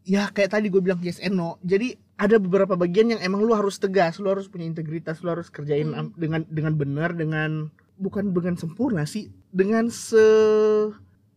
Ya 0.04 0.24
kayak 0.28 0.50
tadi 0.50 0.68
gue 0.68 0.80
bilang 0.80 0.98
yes 1.00 1.20
and 1.20 1.36
no. 1.36 1.60
Jadi 1.62 1.94
ada 2.16 2.40
beberapa 2.40 2.74
bagian 2.74 3.12
yang 3.12 3.22
emang 3.22 3.44
lu 3.44 3.52
harus 3.52 3.78
tegas 3.78 4.18
lu 4.18 4.32
harus 4.32 4.48
punya 4.48 4.66
integritas 4.66 5.20
lu 5.20 5.30
harus 5.30 5.52
kerjain 5.52 5.92
Hmm. 5.92 6.10
dengan 6.16 6.42
dengan 6.48 6.74
benar 6.74 7.14
dengan 7.14 7.68
bukan 7.96 8.32
dengan 8.32 8.56
sempurna 8.56 9.04
sih 9.04 9.30
dengan 9.52 9.92
se 9.92 10.26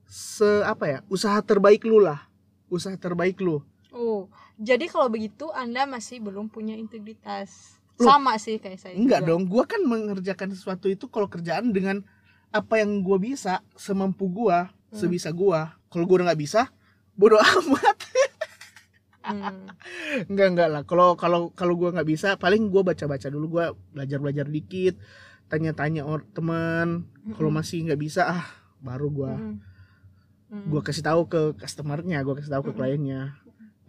se 0.07 0.49
apa 0.63 0.85
ya? 0.87 0.99
Usaha 1.07 1.37
terbaik 1.43 1.83
lu 1.83 1.99
lah. 1.99 2.25
Usaha 2.71 2.95
terbaik 2.95 3.43
lu 3.43 3.61
Oh, 3.91 4.31
jadi 4.57 4.87
kalau 4.87 5.09
begitu 5.09 5.51
Anda 5.51 5.83
masih 5.85 6.21
belum 6.21 6.47
punya 6.47 6.75
integritas. 6.75 7.75
Loh, 7.97 8.09
Sama 8.09 8.39
sih 8.39 8.57
kayak 8.57 8.81
saya. 8.81 8.95
enggak 8.97 9.21
juga. 9.21 9.29
dong 9.29 9.45
gua 9.45 9.65
kan 9.65 9.83
mengerjakan 9.83 10.49
sesuatu 10.51 10.87
itu 10.87 11.05
kalau 11.07 11.27
kerjaan 11.27 11.69
dengan 11.69 12.01
apa 12.49 12.81
yang 12.81 13.03
gua 13.03 13.19
bisa 13.19 13.61
semampu 13.75 14.27
gua 14.27 14.73
Hmm. 14.89 14.99
sebisa 14.99 15.31
gua 15.31 15.79
kalau 15.87 16.03
gua 16.03 16.17
udah 16.19 16.33
nggak 16.33 16.41
bisa 16.41 16.73
bodoh 17.13 17.39
amat 17.61 17.99
Hmm. 19.21 19.69
enggak 20.27 20.49
enggak 20.49 20.69
lah 20.73 20.83
kalau 20.83 21.13
kalau 21.15 21.53
kalau 21.53 21.77
gua 21.77 21.93
nggak 21.93 22.09
bisa 22.09 22.29
paling 22.35 22.73
gua 22.73 22.83
baca 22.83 23.05
baca 23.05 23.29
dulu 23.29 23.47
gua 23.53 23.65
belajar 23.93 24.17
belajar 24.17 24.47
dikit 24.49 24.97
tanya 25.47 25.77
tanya 25.77 26.03
orang 26.03 26.25
teman 26.33 26.89
kalau 27.37 27.53
masih 27.53 27.85
nggak 27.85 28.01
bisa 28.01 28.25
ah 28.27 28.45
baru 28.81 29.13
gua 29.13 29.37
Hmm. 29.37 29.61
Hmm. 30.49 30.67
gua 30.67 30.81
kasih 30.81 31.05
tahu 31.05 31.29
ke 31.29 31.53
customernya 31.55 32.25
gua 32.25 32.35
kasih 32.35 32.51
tahu 32.51 32.65
ke 32.65 32.73
Mm-mm. 32.73 32.79
kliennya 32.81 33.21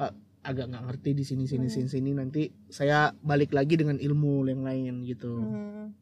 pak 0.02 0.12
agak 0.42 0.66
nggak 0.68 0.84
ngerti 0.84 1.10
di 1.14 1.22
sini 1.22 1.46
sini 1.46 1.66
Mm. 1.66 1.74
sini 1.76 1.88
sini 1.88 2.12
nanti 2.12 2.42
saya 2.68 3.14
balik 3.16 3.54
lagi 3.54 3.78
dengan 3.78 3.96
ilmu 3.96 4.42
yang 4.44 4.62
lain 4.62 5.06
gitu 5.06 5.38
Hmm. 5.38 5.94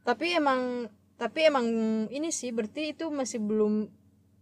Tapi 0.00 0.32
emang 0.32 0.86
tapi 1.16 1.42
emang 1.44 1.66
ini 2.08 2.30
sih 2.30 2.50
berarti 2.50 2.90
itu 2.90 3.06
masih 3.08 3.38
belum 3.38 3.86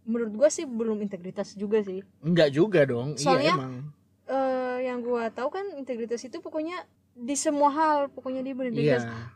menurut 0.03 0.33
gua 0.35 0.49
sih 0.49 0.65
belum 0.65 0.97
integritas 0.99 1.53
juga 1.53 1.77
sih. 1.79 2.01
enggak 2.19 2.49
juga 2.51 2.81
dong 2.83 3.13
Soalnya- 3.15 3.41
iya 3.43 3.53
emang 3.55 3.73
eh 4.27 4.77
yang 4.83 5.01
gua 5.01 5.29
tahu 5.29 5.49
kan 5.51 5.65
integritas 5.75 6.21
itu 6.21 6.37
pokoknya 6.37 6.81
di 7.11 7.33
semua 7.35 7.69
hal 7.69 8.09
pokoknya 8.09 8.41
dia 8.41 8.55
berintegritas 8.55 9.03
iya 9.03 9.29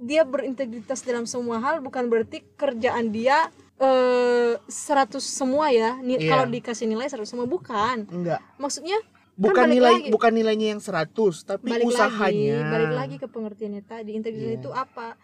dia 0.00 0.22
berintegritas 0.24 1.04
dalam 1.04 1.28
semua 1.28 1.58
hal 1.58 1.78
bukan 1.78 2.08
berarti 2.08 2.40
kerjaan 2.54 3.10
dia 3.10 3.52
eh 3.80 4.54
100 4.60 5.16
semua 5.18 5.72
ya 5.72 5.96
Ni- 5.98 6.20
Iya. 6.20 6.28
kalau 6.28 6.44
dikasih 6.46 6.84
nilai 6.84 7.08
100 7.08 7.24
semua 7.24 7.48
bukan 7.48 8.04
enggak 8.06 8.40
maksudnya 8.56 9.00
bukan 9.34 9.64
balik 9.64 9.74
nilai 9.74 9.94
lagi. 9.96 10.08
bukan 10.10 10.32
nilainya 10.34 10.68
yang 10.76 10.82
100 10.82 11.16
tapi 11.42 11.72
balik 11.72 11.88
usahanya 11.88 12.60
lagi 12.60 12.70
balik 12.70 12.92
lagi 12.92 13.16
ke 13.16 13.26
pengertiannya 13.26 13.82
tadi 13.82 14.10
integritas 14.12 14.52
Iya. 14.52 14.60
itu 14.60 14.70
apa 14.70 15.16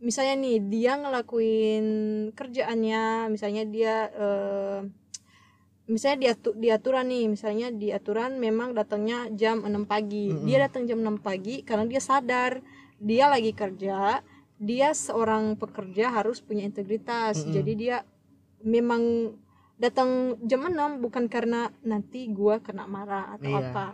misalnya 0.00 0.34
nih 0.40 0.56
dia 0.64 0.92
ngelakuin 0.96 1.86
kerjaannya 2.32 3.04
misalnya 3.28 3.62
dia 3.64 3.94
eh, 4.10 4.80
misalnya 5.84 6.18
dia 6.22 6.32
diaturan 6.56 7.04
nih 7.04 7.28
misalnya 7.28 7.68
di 7.68 7.90
aturan 7.90 8.38
memang 8.38 8.72
datangnya 8.72 9.28
jam 9.30 9.60
6 9.60 9.84
pagi 9.84 10.30
Mm-mm. 10.30 10.46
dia 10.46 10.58
datang 10.62 10.86
jam 10.86 10.98
6 10.98 11.20
pagi 11.20 11.60
karena 11.60 11.84
dia 11.84 12.00
sadar 12.00 12.64
dia 12.96 13.28
lagi 13.28 13.52
kerja 13.52 14.24
dia 14.60 14.92
seorang 14.92 15.56
pekerja 15.56 16.12
harus 16.12 16.38
punya 16.38 16.68
integritas 16.68 17.40
Mm-mm. 17.40 17.52
jadi 17.56 17.72
dia 17.72 17.96
memang 18.60 19.32
datang 19.80 20.36
jam 20.44 20.68
6 20.68 21.00
bukan 21.00 21.24
karena 21.26 21.72
nanti 21.80 22.28
gua 22.28 22.60
kena 22.60 22.84
marah 22.84 23.32
atau 23.34 23.48
Iya. 23.48 23.72
apa 23.72 23.86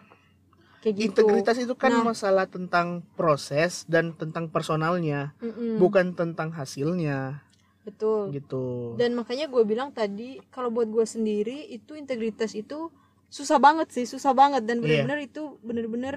kayak 0.82 0.94
gitu 0.98 1.06
integritas 1.22 1.56
itu 1.56 1.74
kan 1.78 1.94
Nah. 1.94 2.10
masalah 2.10 2.50
tentang 2.50 3.06
proses 3.14 3.86
dan 3.86 4.10
tentang 4.12 4.50
personalnya 4.50 5.30
Mm-mm. 5.38 5.78
bukan 5.78 6.12
tentang 6.12 6.50
hasilnya 6.50 7.46
betul 7.86 8.34
gitu 8.34 8.98
dan 8.98 9.14
makanya 9.14 9.46
gue 9.46 9.62
bilang 9.62 9.94
tadi 9.94 10.42
kalau 10.50 10.74
buat 10.74 10.90
gue 10.90 11.06
sendiri 11.06 11.70
itu 11.70 11.94
integritas 11.94 12.58
itu 12.58 12.90
susah 13.30 13.62
banget 13.62 13.94
sih 13.94 14.02
susah 14.02 14.34
banget 14.34 14.66
dan 14.66 14.82
Iya. 14.82 15.06
benar-benar 15.06 15.18
itu 15.22 15.42
benar-benar 15.62 16.14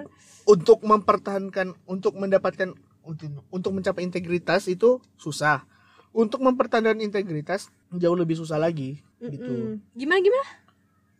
untuk 0.49 0.81
mempertahankan 0.81 1.77
untuk 1.85 2.17
mendapatkan 2.17 2.73
untuk, 3.03 3.29
untuk 3.49 3.71
mencapai 3.75 4.03
integritas 4.03 4.67
itu 4.67 4.99
susah. 5.15 5.63
Untuk 6.09 6.41
mempertahankan 6.41 6.99
integritas 7.05 7.69
jauh 7.93 8.17
lebih 8.17 8.37
susah 8.37 8.57
lagi 8.57 8.97
gitu. 9.21 9.51
Mm-mm. 9.51 9.83
gimana 9.93 10.19
gimana? 10.23 10.47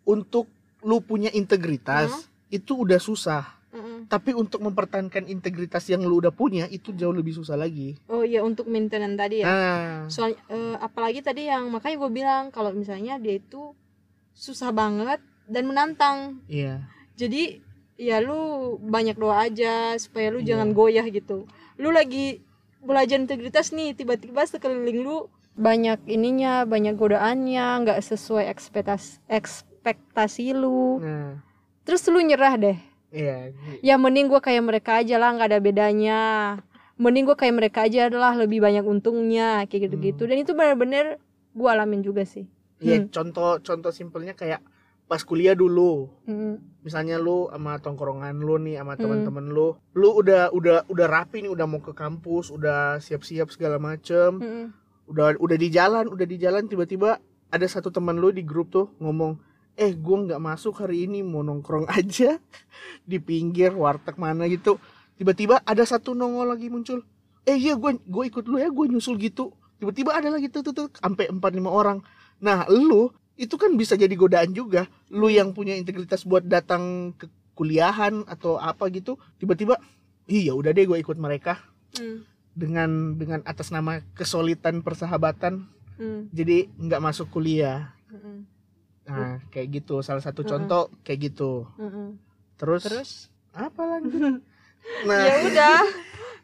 Untuk 0.07 0.47
lu 0.81 1.03
punya 1.03 1.29
integritas 1.35 2.09
Hah? 2.09 2.21
itu 2.49 2.73
udah 2.73 2.97
susah. 2.97 3.59
Mm-mm. 3.69 4.09
tapi 4.09 4.33
untuk 4.33 4.65
mempertahankan 4.65 5.29
integritas 5.29 5.85
yang 5.93 6.01
lu 6.01 6.17
udah 6.17 6.33
punya 6.33 6.65
itu 6.73 6.89
jauh 6.89 7.13
lebih 7.13 7.37
susah 7.37 7.53
lagi. 7.53 7.93
Oh 8.09 8.25
iya 8.25 8.41
untuk 8.41 8.65
maintenance 8.65 9.13
tadi 9.13 9.45
ya? 9.45 9.45
Nah. 9.45 10.09
Soal 10.09 10.33
eh, 10.49 10.75
apalagi 10.81 11.21
tadi 11.21 11.45
yang 11.45 11.69
makanya 11.69 12.01
gue 12.01 12.09
bilang 12.09 12.43
kalau 12.49 12.73
misalnya 12.73 13.21
dia 13.21 13.37
itu 13.37 13.77
susah 14.33 14.73
banget 14.73 15.21
dan 15.45 15.69
menantang. 15.69 16.41
Iya. 16.49 16.81
Jadi 17.13 17.61
ya 17.93 18.17
lu 18.25 18.73
banyak 18.81 19.13
doa 19.21 19.45
aja 19.45 19.93
supaya 20.01 20.33
lu 20.33 20.41
Iya. 20.41 20.57
jangan 20.57 20.73
goyah 20.73 21.05
gitu 21.05 21.45
lu 21.79 21.89
lagi 21.89 22.43
belajar 22.83 23.15
integritas 23.17 23.71
nih 23.71 23.95
tiba-tiba 23.95 24.43
sekeliling 24.43 24.99
lu 25.01 25.31
banyak 25.55 25.99
ininya 26.07 26.63
banyak 26.63 26.95
godaannya 26.95 27.83
nggak 27.83 27.99
sesuai 27.99 28.47
ekspektasi 28.47 29.23
ekspektasi 29.27 30.55
lu. 30.55 30.99
Nah 30.99 31.39
terus 31.87 32.05
lu 32.05 32.21
nyerah 32.21 32.53
deh. 32.59 32.77
Iya 33.09 33.49
ya 33.81 33.95
mending 33.97 34.29
gua 34.29 34.37
kayak 34.43 34.61
mereka 34.61 35.01
aja 35.01 35.17
lah 35.17 35.33
nggak 35.33 35.49
ada 35.49 35.59
bedanya. 35.59 36.21
Mending 36.99 37.25
gua 37.25 37.37
kayak 37.39 37.55
mereka 37.57 37.87
aja 37.87 38.11
adalah 38.11 38.37
lebih 38.37 38.61
banyak 38.61 38.85
untungnya 38.85 39.65
kayak 39.65 39.89
gitu-gitu. 39.89 40.29
Dan 40.29 40.45
itu 40.45 40.53
benar-benar 40.53 41.17
gua 41.57 41.73
alamin 41.73 42.05
juga 42.05 42.27
sih. 42.27 42.45
Iya, 42.79 43.03
Hmm. 43.03 43.11
contoh 43.11 43.59
contoh 43.59 43.91
simpelnya 43.91 44.37
kayak 44.37 44.61
pas 45.09 45.25
kuliah 45.25 45.57
dulu. 45.57 46.05
Mm, 46.29 46.85
misalnya 46.85 47.17
lu 47.17 47.49
sama 47.49 47.81
tongkrongan 47.81 48.37
lu 48.37 48.61
nih 48.61 48.77
sama 48.77 48.93
Hmm. 48.93 49.01
teman-teman 49.01 49.45
lu 49.49 49.73
lu 49.97 50.09
udah 50.13 50.53
udah 50.53 50.85
udah 50.85 51.07
rapi 51.09 51.41
nih 51.41 51.51
udah 51.51 51.65
mau 51.65 51.81
ke 51.81 51.97
kampus 51.97 52.53
udah 52.53 53.01
siap-siap 53.01 53.49
segala 53.49 53.81
macem. 53.81 54.37
Mm, 54.37 54.65
udah 55.09 55.35
udah 55.41 55.57
di 55.57 55.67
jalan 55.73 56.05
udah 56.05 56.25
di 56.29 56.37
jalan 56.37 56.69
tiba-tiba 56.69 57.17
ada 57.49 57.65
satu 57.65 57.89
teman 57.89 58.21
lu 58.21 58.29
di 58.29 58.45
grup 58.45 58.69
tuh 58.69 58.93
ngomong 59.01 59.41
eh 59.73 59.97
gua 59.97 60.21
nggak 60.29 60.37
masuk 60.37 60.77
hari 60.85 61.09
ini 61.09 61.25
mau 61.25 61.41
nongkrong 61.41 61.89
aja 61.97 62.37
di 63.01 63.17
pinggir 63.17 63.73
warteg 63.73 64.21
mana 64.21 64.45
gitu. 64.45 64.77
Tiba-tiba 65.17 65.65
ada 65.65 65.83
satu 65.83 66.13
nongol 66.13 66.53
lagi 66.53 66.69
muncul 66.69 67.01
eh 67.43 67.57
iya 67.57 67.73
gue 67.73 67.97
gue 67.97 68.23
ikut 68.29 68.45
lu 68.45 68.61
ya 68.61 68.69
gue 68.69 68.85
nyusul 68.85 69.17
gitu. 69.17 69.49
Tiba-tiba 69.81 70.13
ada 70.13 70.29
lagi 70.29 70.53
tuh 70.53 70.61
tuh, 70.61 70.71
tuh 70.75 70.87
sampai 70.93 71.33
empat 71.33 71.51
lima 71.55 71.73
orang. 71.73 71.97
Nah 72.39 72.69
lu 72.69 73.09
itu 73.39 73.55
kan 73.55 73.71
bisa 73.73 73.95
jadi 73.95 74.11
godaan 74.11 74.51
juga. 74.51 74.91
Lu 75.07 75.31
yang 75.31 75.55
punya 75.55 75.73
integritas 75.73 76.27
buat 76.27 76.43
datang 76.43 77.15
ke 77.15 77.25
kuliahan 77.55 78.23
atau 78.23 78.55
apa 78.55 78.87
gitu 78.87 79.15
tiba-tiba 79.35 79.79
iya 80.27 80.51
udah 80.51 80.71
deh 80.71 80.83
gue 80.83 80.99
ikut 80.99 81.15
mereka. 81.15 81.63
Mm, 81.95 82.27
dengan 82.51 82.89
dengan 83.15 83.39
atas 83.47 83.71
nama 83.71 84.03
kesolidan 84.13 84.83
persahabatan 84.83 85.63
mm, 85.95 86.35
jadi 86.35 86.67
nggak 86.75 86.99
masuk 87.01 87.31
kuliah. 87.31 87.95
Mm, 88.11 88.43
nah 89.07 89.39
kayak 89.49 89.81
gitu. 89.81 90.03
Salah 90.03 90.19
satu 90.19 90.43
Mm-mm. 90.43 90.51
contoh 90.51 90.83
kayak 91.01 91.31
gitu. 91.31 91.63
Mm, 91.79 91.87
mm. 91.87 92.09
terus, 92.59 92.83
terus? 92.83 93.11
apa 93.55 93.81
lagi? 93.87 94.11
Nah. 95.05 95.21
Ya 95.21 95.33
udah. 95.43 95.79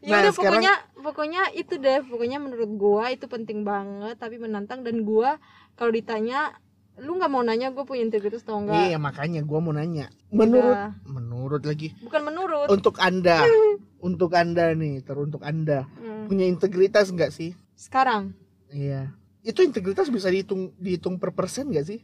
Ya 0.03 0.11
Nah, 0.11 0.19
udah 0.21 0.33
sekarang- 0.35 0.59
pokoknya 0.59 0.73
pokoknya 1.01 1.41
itu 1.55 1.73
deh. 1.79 2.03
Pokoknya 2.03 2.37
menurut 2.37 2.67
gua 2.75 3.09
itu 3.09 3.25
penting 3.25 3.63
banget 3.63 4.19
tapi 4.19 4.35
menantang. 4.37 4.83
Dan 4.83 5.07
gua 5.07 5.39
kalau 5.79 5.89
ditanya 5.89 6.51
lu 6.95 7.19
nggak 7.19 7.31
mau 7.31 7.43
nanya 7.43 7.75
gue 7.75 7.83
punya 7.83 8.07
integritas 8.07 8.47
atau 8.47 8.63
enggak 8.63 8.87
iya 8.87 8.95
makanya 8.95 9.43
gua 9.43 9.59
mau 9.59 9.75
nanya. 9.75 10.07
Menurut 10.31 10.75
Udah. 10.75 10.91
menurut 11.03 11.61
lagi. 11.67 11.91
Bukan 11.99 12.21
menurut. 12.23 12.67
Untuk 12.71 12.95
anda. 13.03 13.43
Untuk 14.07 14.31
anda 14.31 14.71
nih 14.71 15.03
teruntuk 15.03 15.43
anda. 15.43 15.89
Hmm. 15.99 16.31
punya 16.31 16.47
integritas 16.47 17.11
nggak 17.11 17.29
sih? 17.29 17.53
Sekarang? 17.75 18.33
Iya. 18.71 19.13
Itu 19.45 19.61
integritas 19.61 20.09
bisa 20.09 20.31
dihitung 20.31 20.73
dihitung 20.79 21.19
per 21.19 21.35
persen 21.35 21.69
nggak 21.69 21.85
sih? 21.85 21.99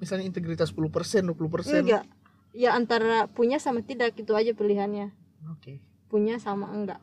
Misalnya 0.00 0.26
integritas 0.26 0.72
10% 0.72 1.28
20% 1.28 1.84
enggak. 1.84 2.04
Ya 2.50 2.74
antara 2.74 3.28
punya 3.30 3.60
sama 3.62 3.84
tidak 3.84 4.16
itu 4.18 4.32
aja 4.34 4.50
pilihannya. 4.56 5.12
Oke. 5.52 5.78
Punya 6.10 6.40
sama 6.40 6.72
enggak. 6.72 6.98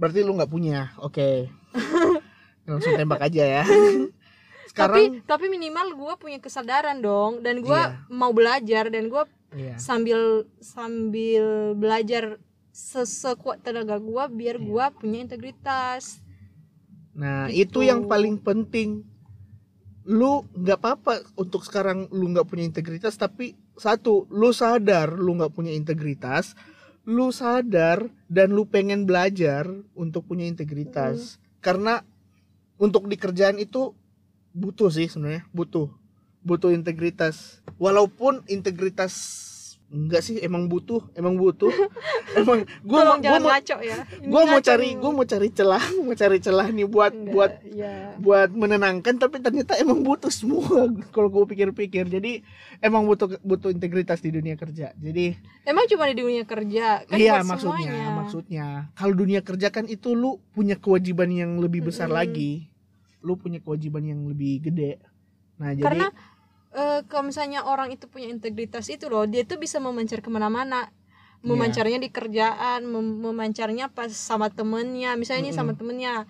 Berarti 0.00 0.24
lu 0.24 0.34
nggak 0.34 0.50
punya? 0.50 0.96
Oke. 0.98 1.52
Langsung 2.70 2.94
tembak 2.96 3.20
aja 3.26 3.42
ya 3.42 3.62
sekarang 4.70 5.20
tapi 5.26 5.50
minimal 5.50 5.92
gue 5.92 6.14
punya 6.16 6.38
kesadaran 6.38 6.98
dong 6.98 7.42
dan 7.42 7.58
gue 7.58 7.74
Iya. 7.74 8.06
mau 8.08 8.30
belajar 8.30 8.86
dan 8.88 9.10
gue 9.10 9.22
iya 9.52 9.74
sambil 9.76 10.46
sambil 10.62 11.74
belajar 11.74 12.38
sesekuat 12.70 13.60
tenaga 13.60 13.98
gue 13.98 14.24
biar 14.30 14.56
Iya. 14.56 14.64
gue 14.64 14.84
punya 14.96 15.18
integritas 15.20 16.22
Nah, 17.10 17.50
Gitu. 17.50 17.82
itu 17.82 17.90
yang 17.90 18.06
paling 18.06 18.38
penting. 18.38 19.02
Lu 20.06 20.46
nggak 20.56 20.78
apa-apa 20.80 21.12
untuk 21.36 21.66
sekarang 21.66 22.08
lu 22.08 22.30
nggak 22.32 22.48
punya 22.48 22.64
integritas, 22.64 23.14
tapi 23.14 23.52
satu, 23.76 24.24
lu 24.32 24.54
sadar 24.54 25.12
lu 25.12 25.36
nggak 25.36 25.52
punya 25.52 25.74
integritas, 25.74 26.56
lu 27.04 27.28
sadar 27.28 28.08
dan 28.24 28.54
lu 28.54 28.64
pengen 28.64 29.04
belajar 29.04 29.68
untuk 29.92 30.24
punya 30.24 30.48
integritas. 30.48 31.36
Karena 31.60 32.00
untuk 32.78 33.04
di 33.04 33.20
kerjaan 33.20 33.60
itu 33.60 33.92
butuh 34.54 34.90
sih 34.90 35.06
sebenarnya, 35.10 35.46
butuh. 35.54 35.90
Butuh 36.40 36.72
integritas. 36.72 37.60
Walaupun 37.76 38.44
integritas 38.48 39.12
enggak 39.90 40.22
sih 40.22 40.38
emang 40.40 40.70
butuh, 40.70 41.02
emang 41.18 41.36
butuh. 41.36 41.72
emang 42.38 42.58
gua 42.86 43.00
tolong 43.02 43.18
gua 43.20 43.26
jangan 43.26 43.40
mau 43.42 43.50
ngaco 43.50 43.76
ya 43.82 43.96
gua 44.22 44.42
mau 44.46 44.60
cari 44.62 44.88
gua 44.94 45.10
mau 45.10 45.26
cari 45.26 45.48
celah 45.50 45.84
mau 46.02 46.14
cari 46.14 46.38
celah 46.38 46.68
nih 46.70 46.86
buat 46.86 47.12
Enggak, 47.12 47.32
buat 47.34 47.52
ya 47.74 47.94
buat 48.22 48.50
menenangkan 48.54 49.14
tapi 49.18 49.42
ternyata 49.42 49.74
emang 49.78 50.02
butuh 50.06 50.30
semua 50.30 50.86
kalau 51.14 51.28
gue 51.32 51.44
pikir-pikir 51.50 52.06
jadi 52.06 52.42
emang 52.78 53.06
butuh 53.06 53.40
butuh 53.42 53.74
integritas 53.74 54.22
di 54.22 54.30
dunia 54.30 54.54
kerja 54.54 54.94
jadi 54.94 55.34
emang 55.66 55.84
cuma 55.90 56.06
di 56.10 56.16
dunia 56.22 56.44
kerja 56.46 57.02
kan 57.06 57.18
iya 57.18 57.42
maksudnya 57.42 57.90
semuanya. 57.90 58.14
maksudnya 58.14 58.66
kalau 58.94 59.14
dunia 59.16 59.40
kerja 59.42 59.68
kan 59.74 59.90
itu 59.90 60.14
lu 60.14 60.38
punya 60.54 60.78
kewajiban 60.78 61.30
yang 61.34 61.58
lebih 61.58 61.90
besar 61.90 62.06
Mm-mm. 62.06 62.18
lagi 62.20 62.69
lu 63.20 63.36
punya 63.36 63.60
kewajiban 63.60 64.04
yang 64.04 64.20
lebih 64.26 64.64
gede. 64.64 65.00
Nah 65.60 65.72
jadi 65.72 65.84
karena 65.84 66.06
eh, 66.72 67.00
kalau 67.04 67.28
misalnya 67.28 67.64
orang 67.64 67.92
itu 67.92 68.06
punya 68.06 68.28
integritas 68.28 68.88
itu 68.88 69.06
loh 69.06 69.24
dia 69.24 69.44
tuh 69.44 69.56
bisa 69.56 69.78
memancar 69.78 70.20
ke 70.20 70.28
mana-mana. 70.28 70.88
Iya. 71.40 71.56
memancarnya 71.56 71.96
di 71.96 72.12
kerjaan 72.12 72.84
mem- 72.84 73.24
memancarnya 73.24 73.88
pas 73.88 74.12
sama 74.12 74.52
temennya 74.52 75.16
misalnya 75.16 75.48
ini 75.48 75.52
sama 75.56 75.72
temennya. 75.72 76.28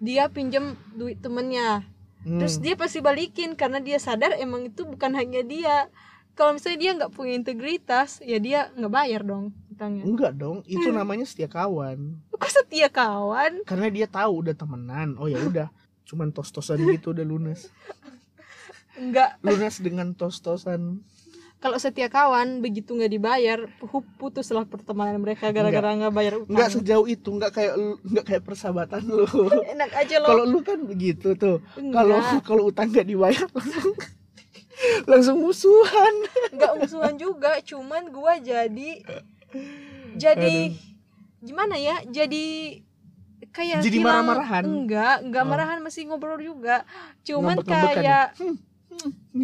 Dia 0.00 0.32
pinjam 0.32 0.80
duit 0.96 1.20
temennya. 1.20 1.84
Hmm, 2.24 2.40
terus 2.40 2.56
dia 2.56 2.72
pasti 2.72 3.04
balikin 3.04 3.52
karena 3.52 3.84
dia 3.84 4.00
sadar 4.00 4.32
emang 4.40 4.72
itu 4.72 4.88
bukan 4.88 5.12
hanya 5.12 5.44
dia. 5.44 5.92
Kalau 6.32 6.56
misalnya 6.56 6.78
dia 6.80 6.90
nggak 6.96 7.12
punya 7.12 7.36
integritas 7.36 8.20
ya 8.24 8.40
dia 8.40 8.72
nggak 8.72 8.92
bayar 8.92 9.28
dong 9.28 9.52
utangnya. 9.68 10.08
Enggak 10.08 10.32
dong 10.32 10.64
itu 10.64 10.88
namanya 10.88 11.28
setia 11.28 11.52
kawan. 11.52 12.16
Kok 12.32 12.48
setia 12.48 12.88
kawan? 12.88 13.60
Karena 13.68 13.92
dia 13.92 14.08
tahu 14.08 14.40
udah 14.40 14.56
temenan. 14.56 15.20
Oh 15.20 15.28
ya 15.28 15.36
udah 15.36 15.68
cuman 16.06 16.30
tos-tosan 16.30 16.78
gitu 16.86 17.10
udah 17.10 17.26
lunas 17.26 17.68
nggak 18.96 19.44
lunas 19.44 19.76
dengan 19.76 20.16
tos-tosan. 20.16 21.04
Kalau 21.56 21.80
setia 21.80 22.12
kawan 22.12 22.60
begitu 22.60 22.92
nggak 22.92 23.12
dibayar 23.12 23.58
pu- 23.80 24.04
putuslah 24.20 24.68
pertemanan 24.68 25.20
mereka 25.20 25.48
gara-gara 25.52 25.96
nggak 25.96 26.12
bayar 26.12 26.34
utang 26.36 26.52
nggak 26.52 26.68
sejauh 26.68 27.08
itu 27.08 27.28
nggak 27.32 27.52
kayak 27.52 27.74
nggak 28.04 28.24
kayak 28.24 28.42
persahabatan 28.44 29.04
lu. 29.04 29.24
Enak 29.76 29.90
aja 29.96 30.16
loh 30.20 30.28
kalau 30.28 30.44
lu 30.44 30.60
kan 30.60 30.84
begitu 30.84 31.32
tuh. 31.32 31.64
Enggak. 31.76 31.96
kalau 31.96 32.18
kalau 32.48 32.62
utang 32.68 32.92
nggak 32.92 33.08
dibayar 33.08 33.48
langsung 33.52 33.92
langsung 35.10 35.36
musuhan. 35.40 36.14
Nggak 36.52 36.72
musuhan 36.76 37.14
juga 37.16 37.60
cuman 37.64 38.12
gua 38.12 38.36
jadi 38.36 39.00
jadi 40.16 40.72
gimana 41.40 41.76
ya 41.80 42.04
jadi 42.04 42.80
kayak 43.48 43.80
Jadi 43.80 43.96
hilang- 43.96 44.24
marah-marahan? 44.24 44.62
enggak 44.64 45.16
enggak 45.22 45.42
Oh. 45.42 45.48
marahan 45.48 45.78
masih 45.78 46.02
ngobrol 46.04 46.38
juga 46.38 46.82
cuman 47.22 47.56
Ngambek-ngambekan 47.56 47.96
kayak 47.96 48.26
ya? 48.32 48.50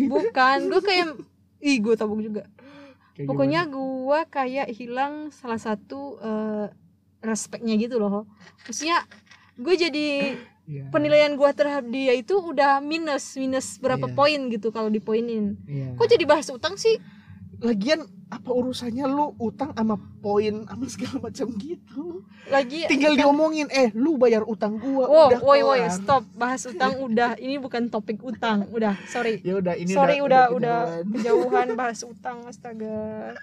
bukan 0.06 0.58
gua 0.66 0.80
kayak 0.80 1.08
ih 1.60 1.76
gua 1.78 1.94
tabuk 1.94 2.20
juga 2.20 2.44
Kayak 3.12 3.28
pokoknya 3.28 3.60
gua 3.66 4.24
kayak 4.26 4.68
hilang 4.70 5.14
salah 5.30 5.58
satu 5.58 6.16
eh, 6.18 6.66
respeknya 7.20 7.76
gitu 7.76 7.96
loh 7.96 8.24
maksudnya 8.62 9.04
gue 9.54 9.74
jadi? 9.76 10.08
Iya, 10.62 10.88
penilaian 10.88 11.34
gua 11.34 11.50
terhadap 11.50 11.84
dia 11.86 12.14
itu 12.14 12.32
udah 12.32 12.78
minus 12.80 13.34
minus 13.34 13.76
berapa 13.76 14.06
Iya. 14.06 14.14
poin 14.14 14.40
gitu 14.48 14.70
kalau 14.70 14.88
dipoinin 14.88 15.58
iya. 15.64 15.90
kok 15.92 16.06
jadi 16.06 16.22
bahas 16.22 16.46
utang 16.48 16.74
sih 16.74 17.02
lagian 17.58 18.06
apa 18.32 18.48
urusannya 18.48 19.04
lu 19.04 19.36
utang 19.36 19.76
sama 19.76 20.00
poin 20.24 20.64
sama 20.64 20.86
segala 20.88 21.28
macam 21.28 21.52
gitu 21.60 22.24
lagi 22.48 22.88
tinggal 22.88 23.12
diomongin 23.12 23.68
eh 23.68 23.92
lu 23.92 24.16
bayar 24.16 24.40
utang 24.48 24.80
gua 24.80 25.04
Wow, 25.04 25.28
udah 25.28 25.40
woi 25.44 25.60
woi, 25.60 25.80
stop 25.92 26.24
bahas 26.32 26.64
utang 26.64 26.96
udah. 26.96 27.36
Ini 27.36 27.60
bukan 27.60 27.92
topik 27.92 28.24
utang, 28.24 28.64
udah. 28.72 28.96
Sorry. 29.04 29.44
ya 29.44 29.60
udah 29.60 29.76
ini 29.76 29.92
Sorry 29.92 30.24
udah 30.24 30.48
udah, 30.48 31.04
kejauhan. 31.04 31.12
kejauhan 31.12 31.68
bahas 31.80 32.00
utang 32.00 32.38
astaga. 32.48 33.36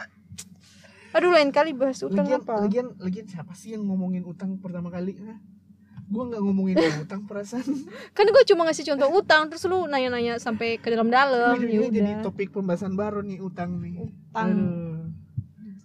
Aduh 1.13 1.29
lain 1.29 1.53
kali 1.53 1.77
bahas 1.77 2.01
utang 2.01 2.25
lagian, 2.25 2.41
apa? 2.41 2.55
lagian 2.65 2.87
lagian 2.97 3.27
siapa 3.29 3.53
sih 3.53 3.77
yang 3.77 3.85
ngomongin 3.85 4.25
utang 4.25 4.57
pertama 4.57 4.89
kali? 4.89 5.17
Gua 6.09 6.23
nggak 6.25 6.41
ngomongin 6.41 6.75
utang 6.99 7.21
perasaan 7.23 7.61
Kan 8.17 8.25
gue 8.25 8.43
cuma 8.45 8.65
ngasih 8.65 8.85
contoh 8.87 9.09
utang 9.13 9.45
terus 9.47 9.63
lu 9.63 9.85
nanya-nanya 9.85 10.37
sampai 10.37 10.75
ke 10.75 10.89
dalam-dalam. 10.89 11.53
Ini 11.55 11.69
Ya 11.71 11.89
jadi 11.93 12.11
udah. 12.17 12.23
topik 12.25 12.49
pembahasan 12.49 12.93
baru 12.93 13.21
nih 13.21 13.39
utang 13.39 13.77
nih 13.77 14.09
Utang. 14.29 14.49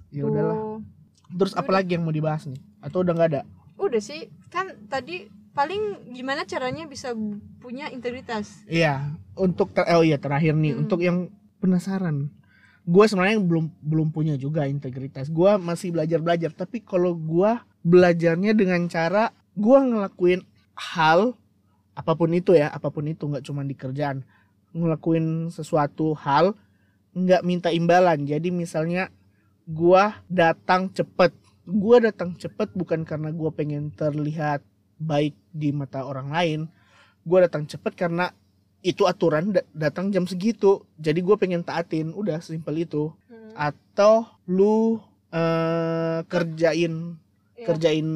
Ya 0.09 0.25
udahlah 0.25 0.81
terus 1.29 1.53
apa 1.53 1.67
lagi 1.69 1.93
yang 1.93 2.03
mau 2.03 2.15
dibahas 2.15 2.47
nih 2.47 2.59
atau 2.79 3.03
udah 3.03 3.13
nggak 3.13 3.31
ada 3.31 3.43
Udah 3.75 3.99
sih, 3.99 4.31
kan 4.49 4.71
tadi 4.87 5.27
paling 5.51 5.83
gimana 6.09 6.47
caranya 6.47 6.87
bisa 6.87 7.11
punya 7.59 7.91
integritas. 7.91 8.63
Iya, 8.65 9.11
untuk 9.35 9.75
ter 9.75 9.83
oh 9.91 10.01
iya 10.01 10.15
terakhir 10.15 10.55
nih, 10.55 10.73
Hmm. 10.73 10.83
untuk 10.87 11.03
yang 11.03 11.27
penasaran. 11.59 12.31
Gua 12.87 13.11
sebenarnya 13.11 13.43
belum 13.43 13.75
belum 13.83 14.09
punya 14.11 14.39
juga 14.39 14.71
integritas. 14.71 15.27
Gua 15.27 15.59
masih 15.59 15.91
belajar-belajar, 15.91 16.55
tapi 16.55 16.87
kalau 16.87 17.19
gua 17.19 17.67
belajarnya 17.83 18.55
dengan 18.55 18.87
cara 18.87 19.35
gua 19.55 19.83
ngelakuin 19.83 20.43
hal 20.75 21.39
apa 21.95 22.13
pun 22.19 22.31
itu 22.35 22.59
ya, 22.59 22.71
apa 22.75 22.91
pun 22.91 23.07
itu 23.07 23.27
nggak 23.27 23.47
cuma 23.47 23.63
di 23.63 23.75
kerjaan. 23.79 24.27
Ngelakuin 24.75 25.51
sesuatu 25.55 26.15
hal 26.19 26.59
nggak 27.15 27.43
minta 27.47 27.71
imbalan. 27.71 28.27
Jadi 28.27 28.51
misalnya 28.51 29.11
gua 29.67 30.19
datang 30.27 30.91
cepet. 30.91 31.31
Gua 31.65 32.03
datang 32.03 32.35
cepet 32.37 32.75
bukan 32.75 33.07
karena 33.07 33.31
gua 33.31 33.55
pengen 33.55 33.95
terlihat 33.95 34.61
baik 34.99 35.35
di 35.55 35.71
mata 35.71 36.03
orang 36.03 36.35
lain. 36.35 36.61
Gua 37.23 37.47
datang 37.47 37.65
cepet 37.65 37.95
karena 37.95 38.35
itu 38.85 39.09
aturan 39.09 39.49
da- 39.49 39.65
datang 39.73 40.13
jam 40.13 40.29
segitu 40.29 40.85
jadi 41.01 41.17
gue 41.25 41.37
pengen 41.41 41.65
taatin 41.65 42.13
udah 42.13 42.45
simpel 42.45 42.77
itu 42.77 43.09
Hmm. 43.33 43.57
atau 43.57 44.29
lu 44.45 45.01
eh, 45.33 46.21
kerjain 46.31 47.17
Iya. 47.65 47.69
kerjain 47.73 48.09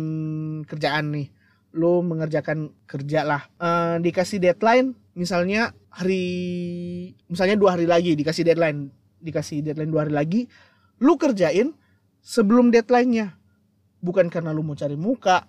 kerjaan 0.68 1.04
nih. 1.16 1.28
Lu 1.72 2.04
mengerjakan 2.04 2.76
kerja 2.84 3.24
lah. 3.24 3.42
Eh, 3.56 3.96
dikasih 4.04 4.38
deadline 4.44 4.92
misalnya 5.16 5.72
hari 5.88 6.22
misalnya 7.26 7.56
dua 7.56 7.80
hari 7.80 7.88
lagi 7.88 8.12
dikasih 8.12 8.44
deadline. 8.44 8.92
Dikasih 9.24 9.64
deadline 9.64 9.88
dua 9.88 10.04
hari 10.04 10.12
lagi 10.12 10.40
lu 11.00 11.16
kerjain 11.16 11.72
sebelum 12.20 12.68
deadline-nya. 12.68 13.34
Bukan 14.04 14.28
karena 14.28 14.52
lu 14.52 14.60
mau 14.60 14.76
cari 14.76 14.94
muka 14.94 15.48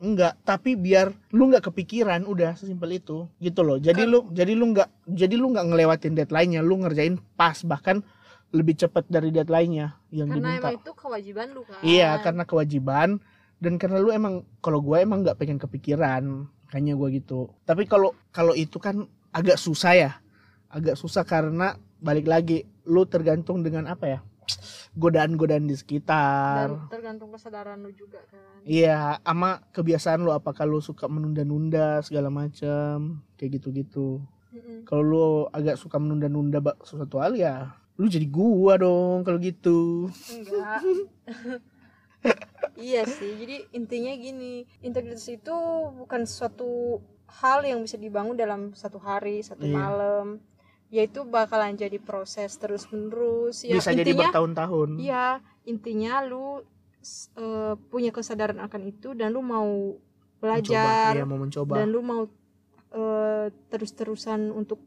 enggak 0.00 0.40
tapi 0.48 0.80
biar 0.80 1.12
lu 1.36 1.52
nggak 1.52 1.68
kepikiran 1.68 2.24
udah 2.24 2.54
sesimpel 2.54 2.96
itu. 2.96 3.26
Gitu 3.42 3.60
loh. 3.66 3.76
Jadi 3.76 4.06
lu 4.06 4.30
jadi 4.30 4.54
lu 4.54 4.70
nggak 4.72 5.10
jadi 5.10 5.34
lu 5.34 5.50
nggak 5.52 5.66
ngelewatin 5.74 6.14
deadline-nya 6.16 6.62
lu 6.62 6.80
ngerjain 6.80 7.18
pas 7.36 7.58
bahkan 7.66 8.00
lebih 8.50 8.74
cepat 8.74 9.06
dari 9.06 9.30
deadline-nya 9.30 9.94
yang 10.10 10.26
karena 10.26 10.58
diminta. 10.58 10.68
emang 10.74 10.82
itu 10.82 10.92
kewajiban 10.98 11.46
lu 11.54 11.62
kan? 11.62 11.78
Iya, 11.86 12.18
karena 12.18 12.42
kewajiban 12.42 13.08
dan 13.60 13.76
karena 13.76 14.00
lu 14.00 14.08
emang 14.08 14.42
kalau 14.64 14.80
gue 14.80 14.96
emang 14.96 15.20
nggak 15.20 15.36
pengen 15.36 15.60
kepikiran, 15.60 16.48
kayaknya 16.72 16.96
gue 16.96 17.08
gitu. 17.20 17.52
Tapi 17.68 17.84
kalau 17.84 18.16
kalau 18.32 18.56
itu 18.56 18.80
kan 18.80 19.04
agak 19.36 19.60
susah 19.60 19.92
ya, 19.92 20.10
agak 20.72 20.96
susah 20.96 21.28
karena 21.28 21.76
balik 22.00 22.24
lagi 22.24 22.64
lu 22.88 23.04
tergantung 23.04 23.60
dengan 23.60 23.84
apa 23.84 24.08
ya, 24.08 24.18
godaan-godaan 24.96 25.68
di 25.68 25.76
dan 25.76 25.78
sekitar. 25.78 26.66
tergantung 26.88 27.30
kesadaran 27.36 27.84
lu 27.84 27.92
juga 27.92 28.24
kan 28.32 28.40
Iya, 28.64 29.20
ama 29.24 29.64
kebiasaan 29.72 30.24
lu 30.24 30.32
apakah 30.32 30.64
lu 30.64 30.80
suka 30.80 31.08
menunda-nunda 31.08 32.00
segala 32.04 32.32
macam 32.32 33.20
kayak 33.36 33.60
gitu-gitu. 33.60 34.20
Mm-mm. 34.50 34.88
Kalau 34.88 35.02
lu 35.04 35.26
agak 35.52 35.76
suka 35.76 36.00
menunda-nunda 36.00 36.64
sesuatu 36.84 37.20
hal 37.20 37.36
ya, 37.36 37.76
lu 38.00 38.08
jadi 38.08 38.24
gua 38.24 38.80
dong 38.80 39.20
kalau 39.24 39.36
gitu. 39.36 40.08
enggak 40.32 40.80
iya 42.76 43.04
sih 43.04 43.36
jadi 43.36 43.56
intinya 43.72 44.12
gini 44.12 44.52
integritas 44.80 45.26
itu 45.26 45.52
bukan 45.94 46.24
suatu 46.24 47.00
hal 47.30 47.62
yang 47.62 47.80
bisa 47.80 47.96
dibangun 47.96 48.34
dalam 48.34 48.72
satu 48.72 48.98
hari 48.98 49.40
satu 49.40 49.62
Iya. 49.62 49.74
malam 49.74 50.26
yaitu 50.90 51.22
bakalan 51.22 51.74
jadi 51.74 51.96
proses 51.96 52.56
terus 52.56 52.90
menerus 52.90 53.62
ya 53.62 53.72
Bisa 53.72 53.92
jadi 53.92 54.10
intinya 54.10 54.26
bertahun-tahun. 54.28 54.88
iya 54.98 55.26
intinya 55.64 56.18
lu 56.20 56.66
eh, 57.36 57.74
punya 57.86 58.10
kesadaran 58.10 58.58
akan 58.58 58.82
itu 58.88 59.14
dan 59.14 59.30
lu 59.30 59.40
mau 59.40 59.94
belajar 60.36 61.06
Mencoba, 61.06 61.14
iya, 61.14 61.24
mau 61.24 61.38
mencoba. 61.38 61.74
dan 61.78 61.86
lu 61.88 62.00
mau 62.02 62.22
eh, 62.90 63.46
terus-terusan 63.70 64.50
untuk 64.50 64.82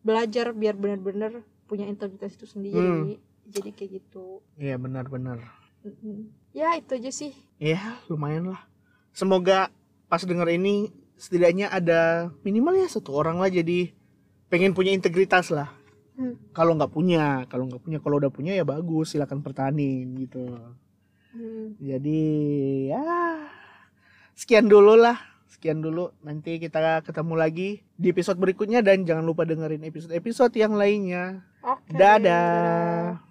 belajar 0.00 0.52
biar 0.52 0.76
benar-benar 0.76 1.40
punya 1.64 1.88
integritas 1.88 2.36
itu 2.36 2.44
sendiri 2.44 3.16
jadi 3.46 3.70
kayak 3.70 3.90
gitu 3.94 4.44
Iya 4.54 4.76
benar-benar. 4.76 5.40
Mm-mm. 5.80 6.43
Ya 6.54 6.78
itu 6.78 6.94
aja 6.94 7.10
sih 7.10 7.34
Ya 7.62 8.02
lumayan 8.10 8.50
lah. 8.50 8.62
Semoga 9.14 9.70
pas 10.10 10.22
denger 10.22 10.58
ini 10.58 10.90
setidaknya 11.14 11.70
ada 11.70 12.30
minimal 12.42 12.74
ya 12.74 12.88
satu 12.90 13.14
orang 13.14 13.38
lah 13.38 13.48
jadi 13.48 13.94
pengen 14.50 14.74
punya 14.74 14.90
integritas 14.90 15.54
lah. 15.54 15.70
Hmm. 16.14 16.38
Kalau 16.54 16.78
nggak 16.78 16.92
punya, 16.94 17.42
kalau 17.50 17.66
nggak 17.66 17.82
punya, 17.82 17.98
kalau 17.98 18.22
udah 18.22 18.30
punya 18.30 18.54
ya 18.54 18.62
bagus, 18.66 19.14
silakan 19.14 19.42
pertahanin 19.42 20.14
gitu. 20.18 20.46
Hmm. 21.34 21.74
Jadi 21.78 22.22
ya 22.90 23.02
sekian 24.34 24.66
dulu 24.66 24.98
lah, 24.98 25.18
sekian 25.50 25.82
dulu. 25.82 26.10
Nanti 26.22 26.58
kita 26.58 27.02
ketemu 27.06 27.34
lagi 27.38 27.68
di 27.94 28.10
episode 28.10 28.38
berikutnya 28.38 28.82
dan 28.82 29.06
jangan 29.06 29.26
lupa 29.26 29.46
dengerin 29.46 29.82
episode-episode 29.86 30.54
yang 30.58 30.74
lainnya. 30.74 31.42
Oke. 31.62 31.94
Dadah. 31.94 33.18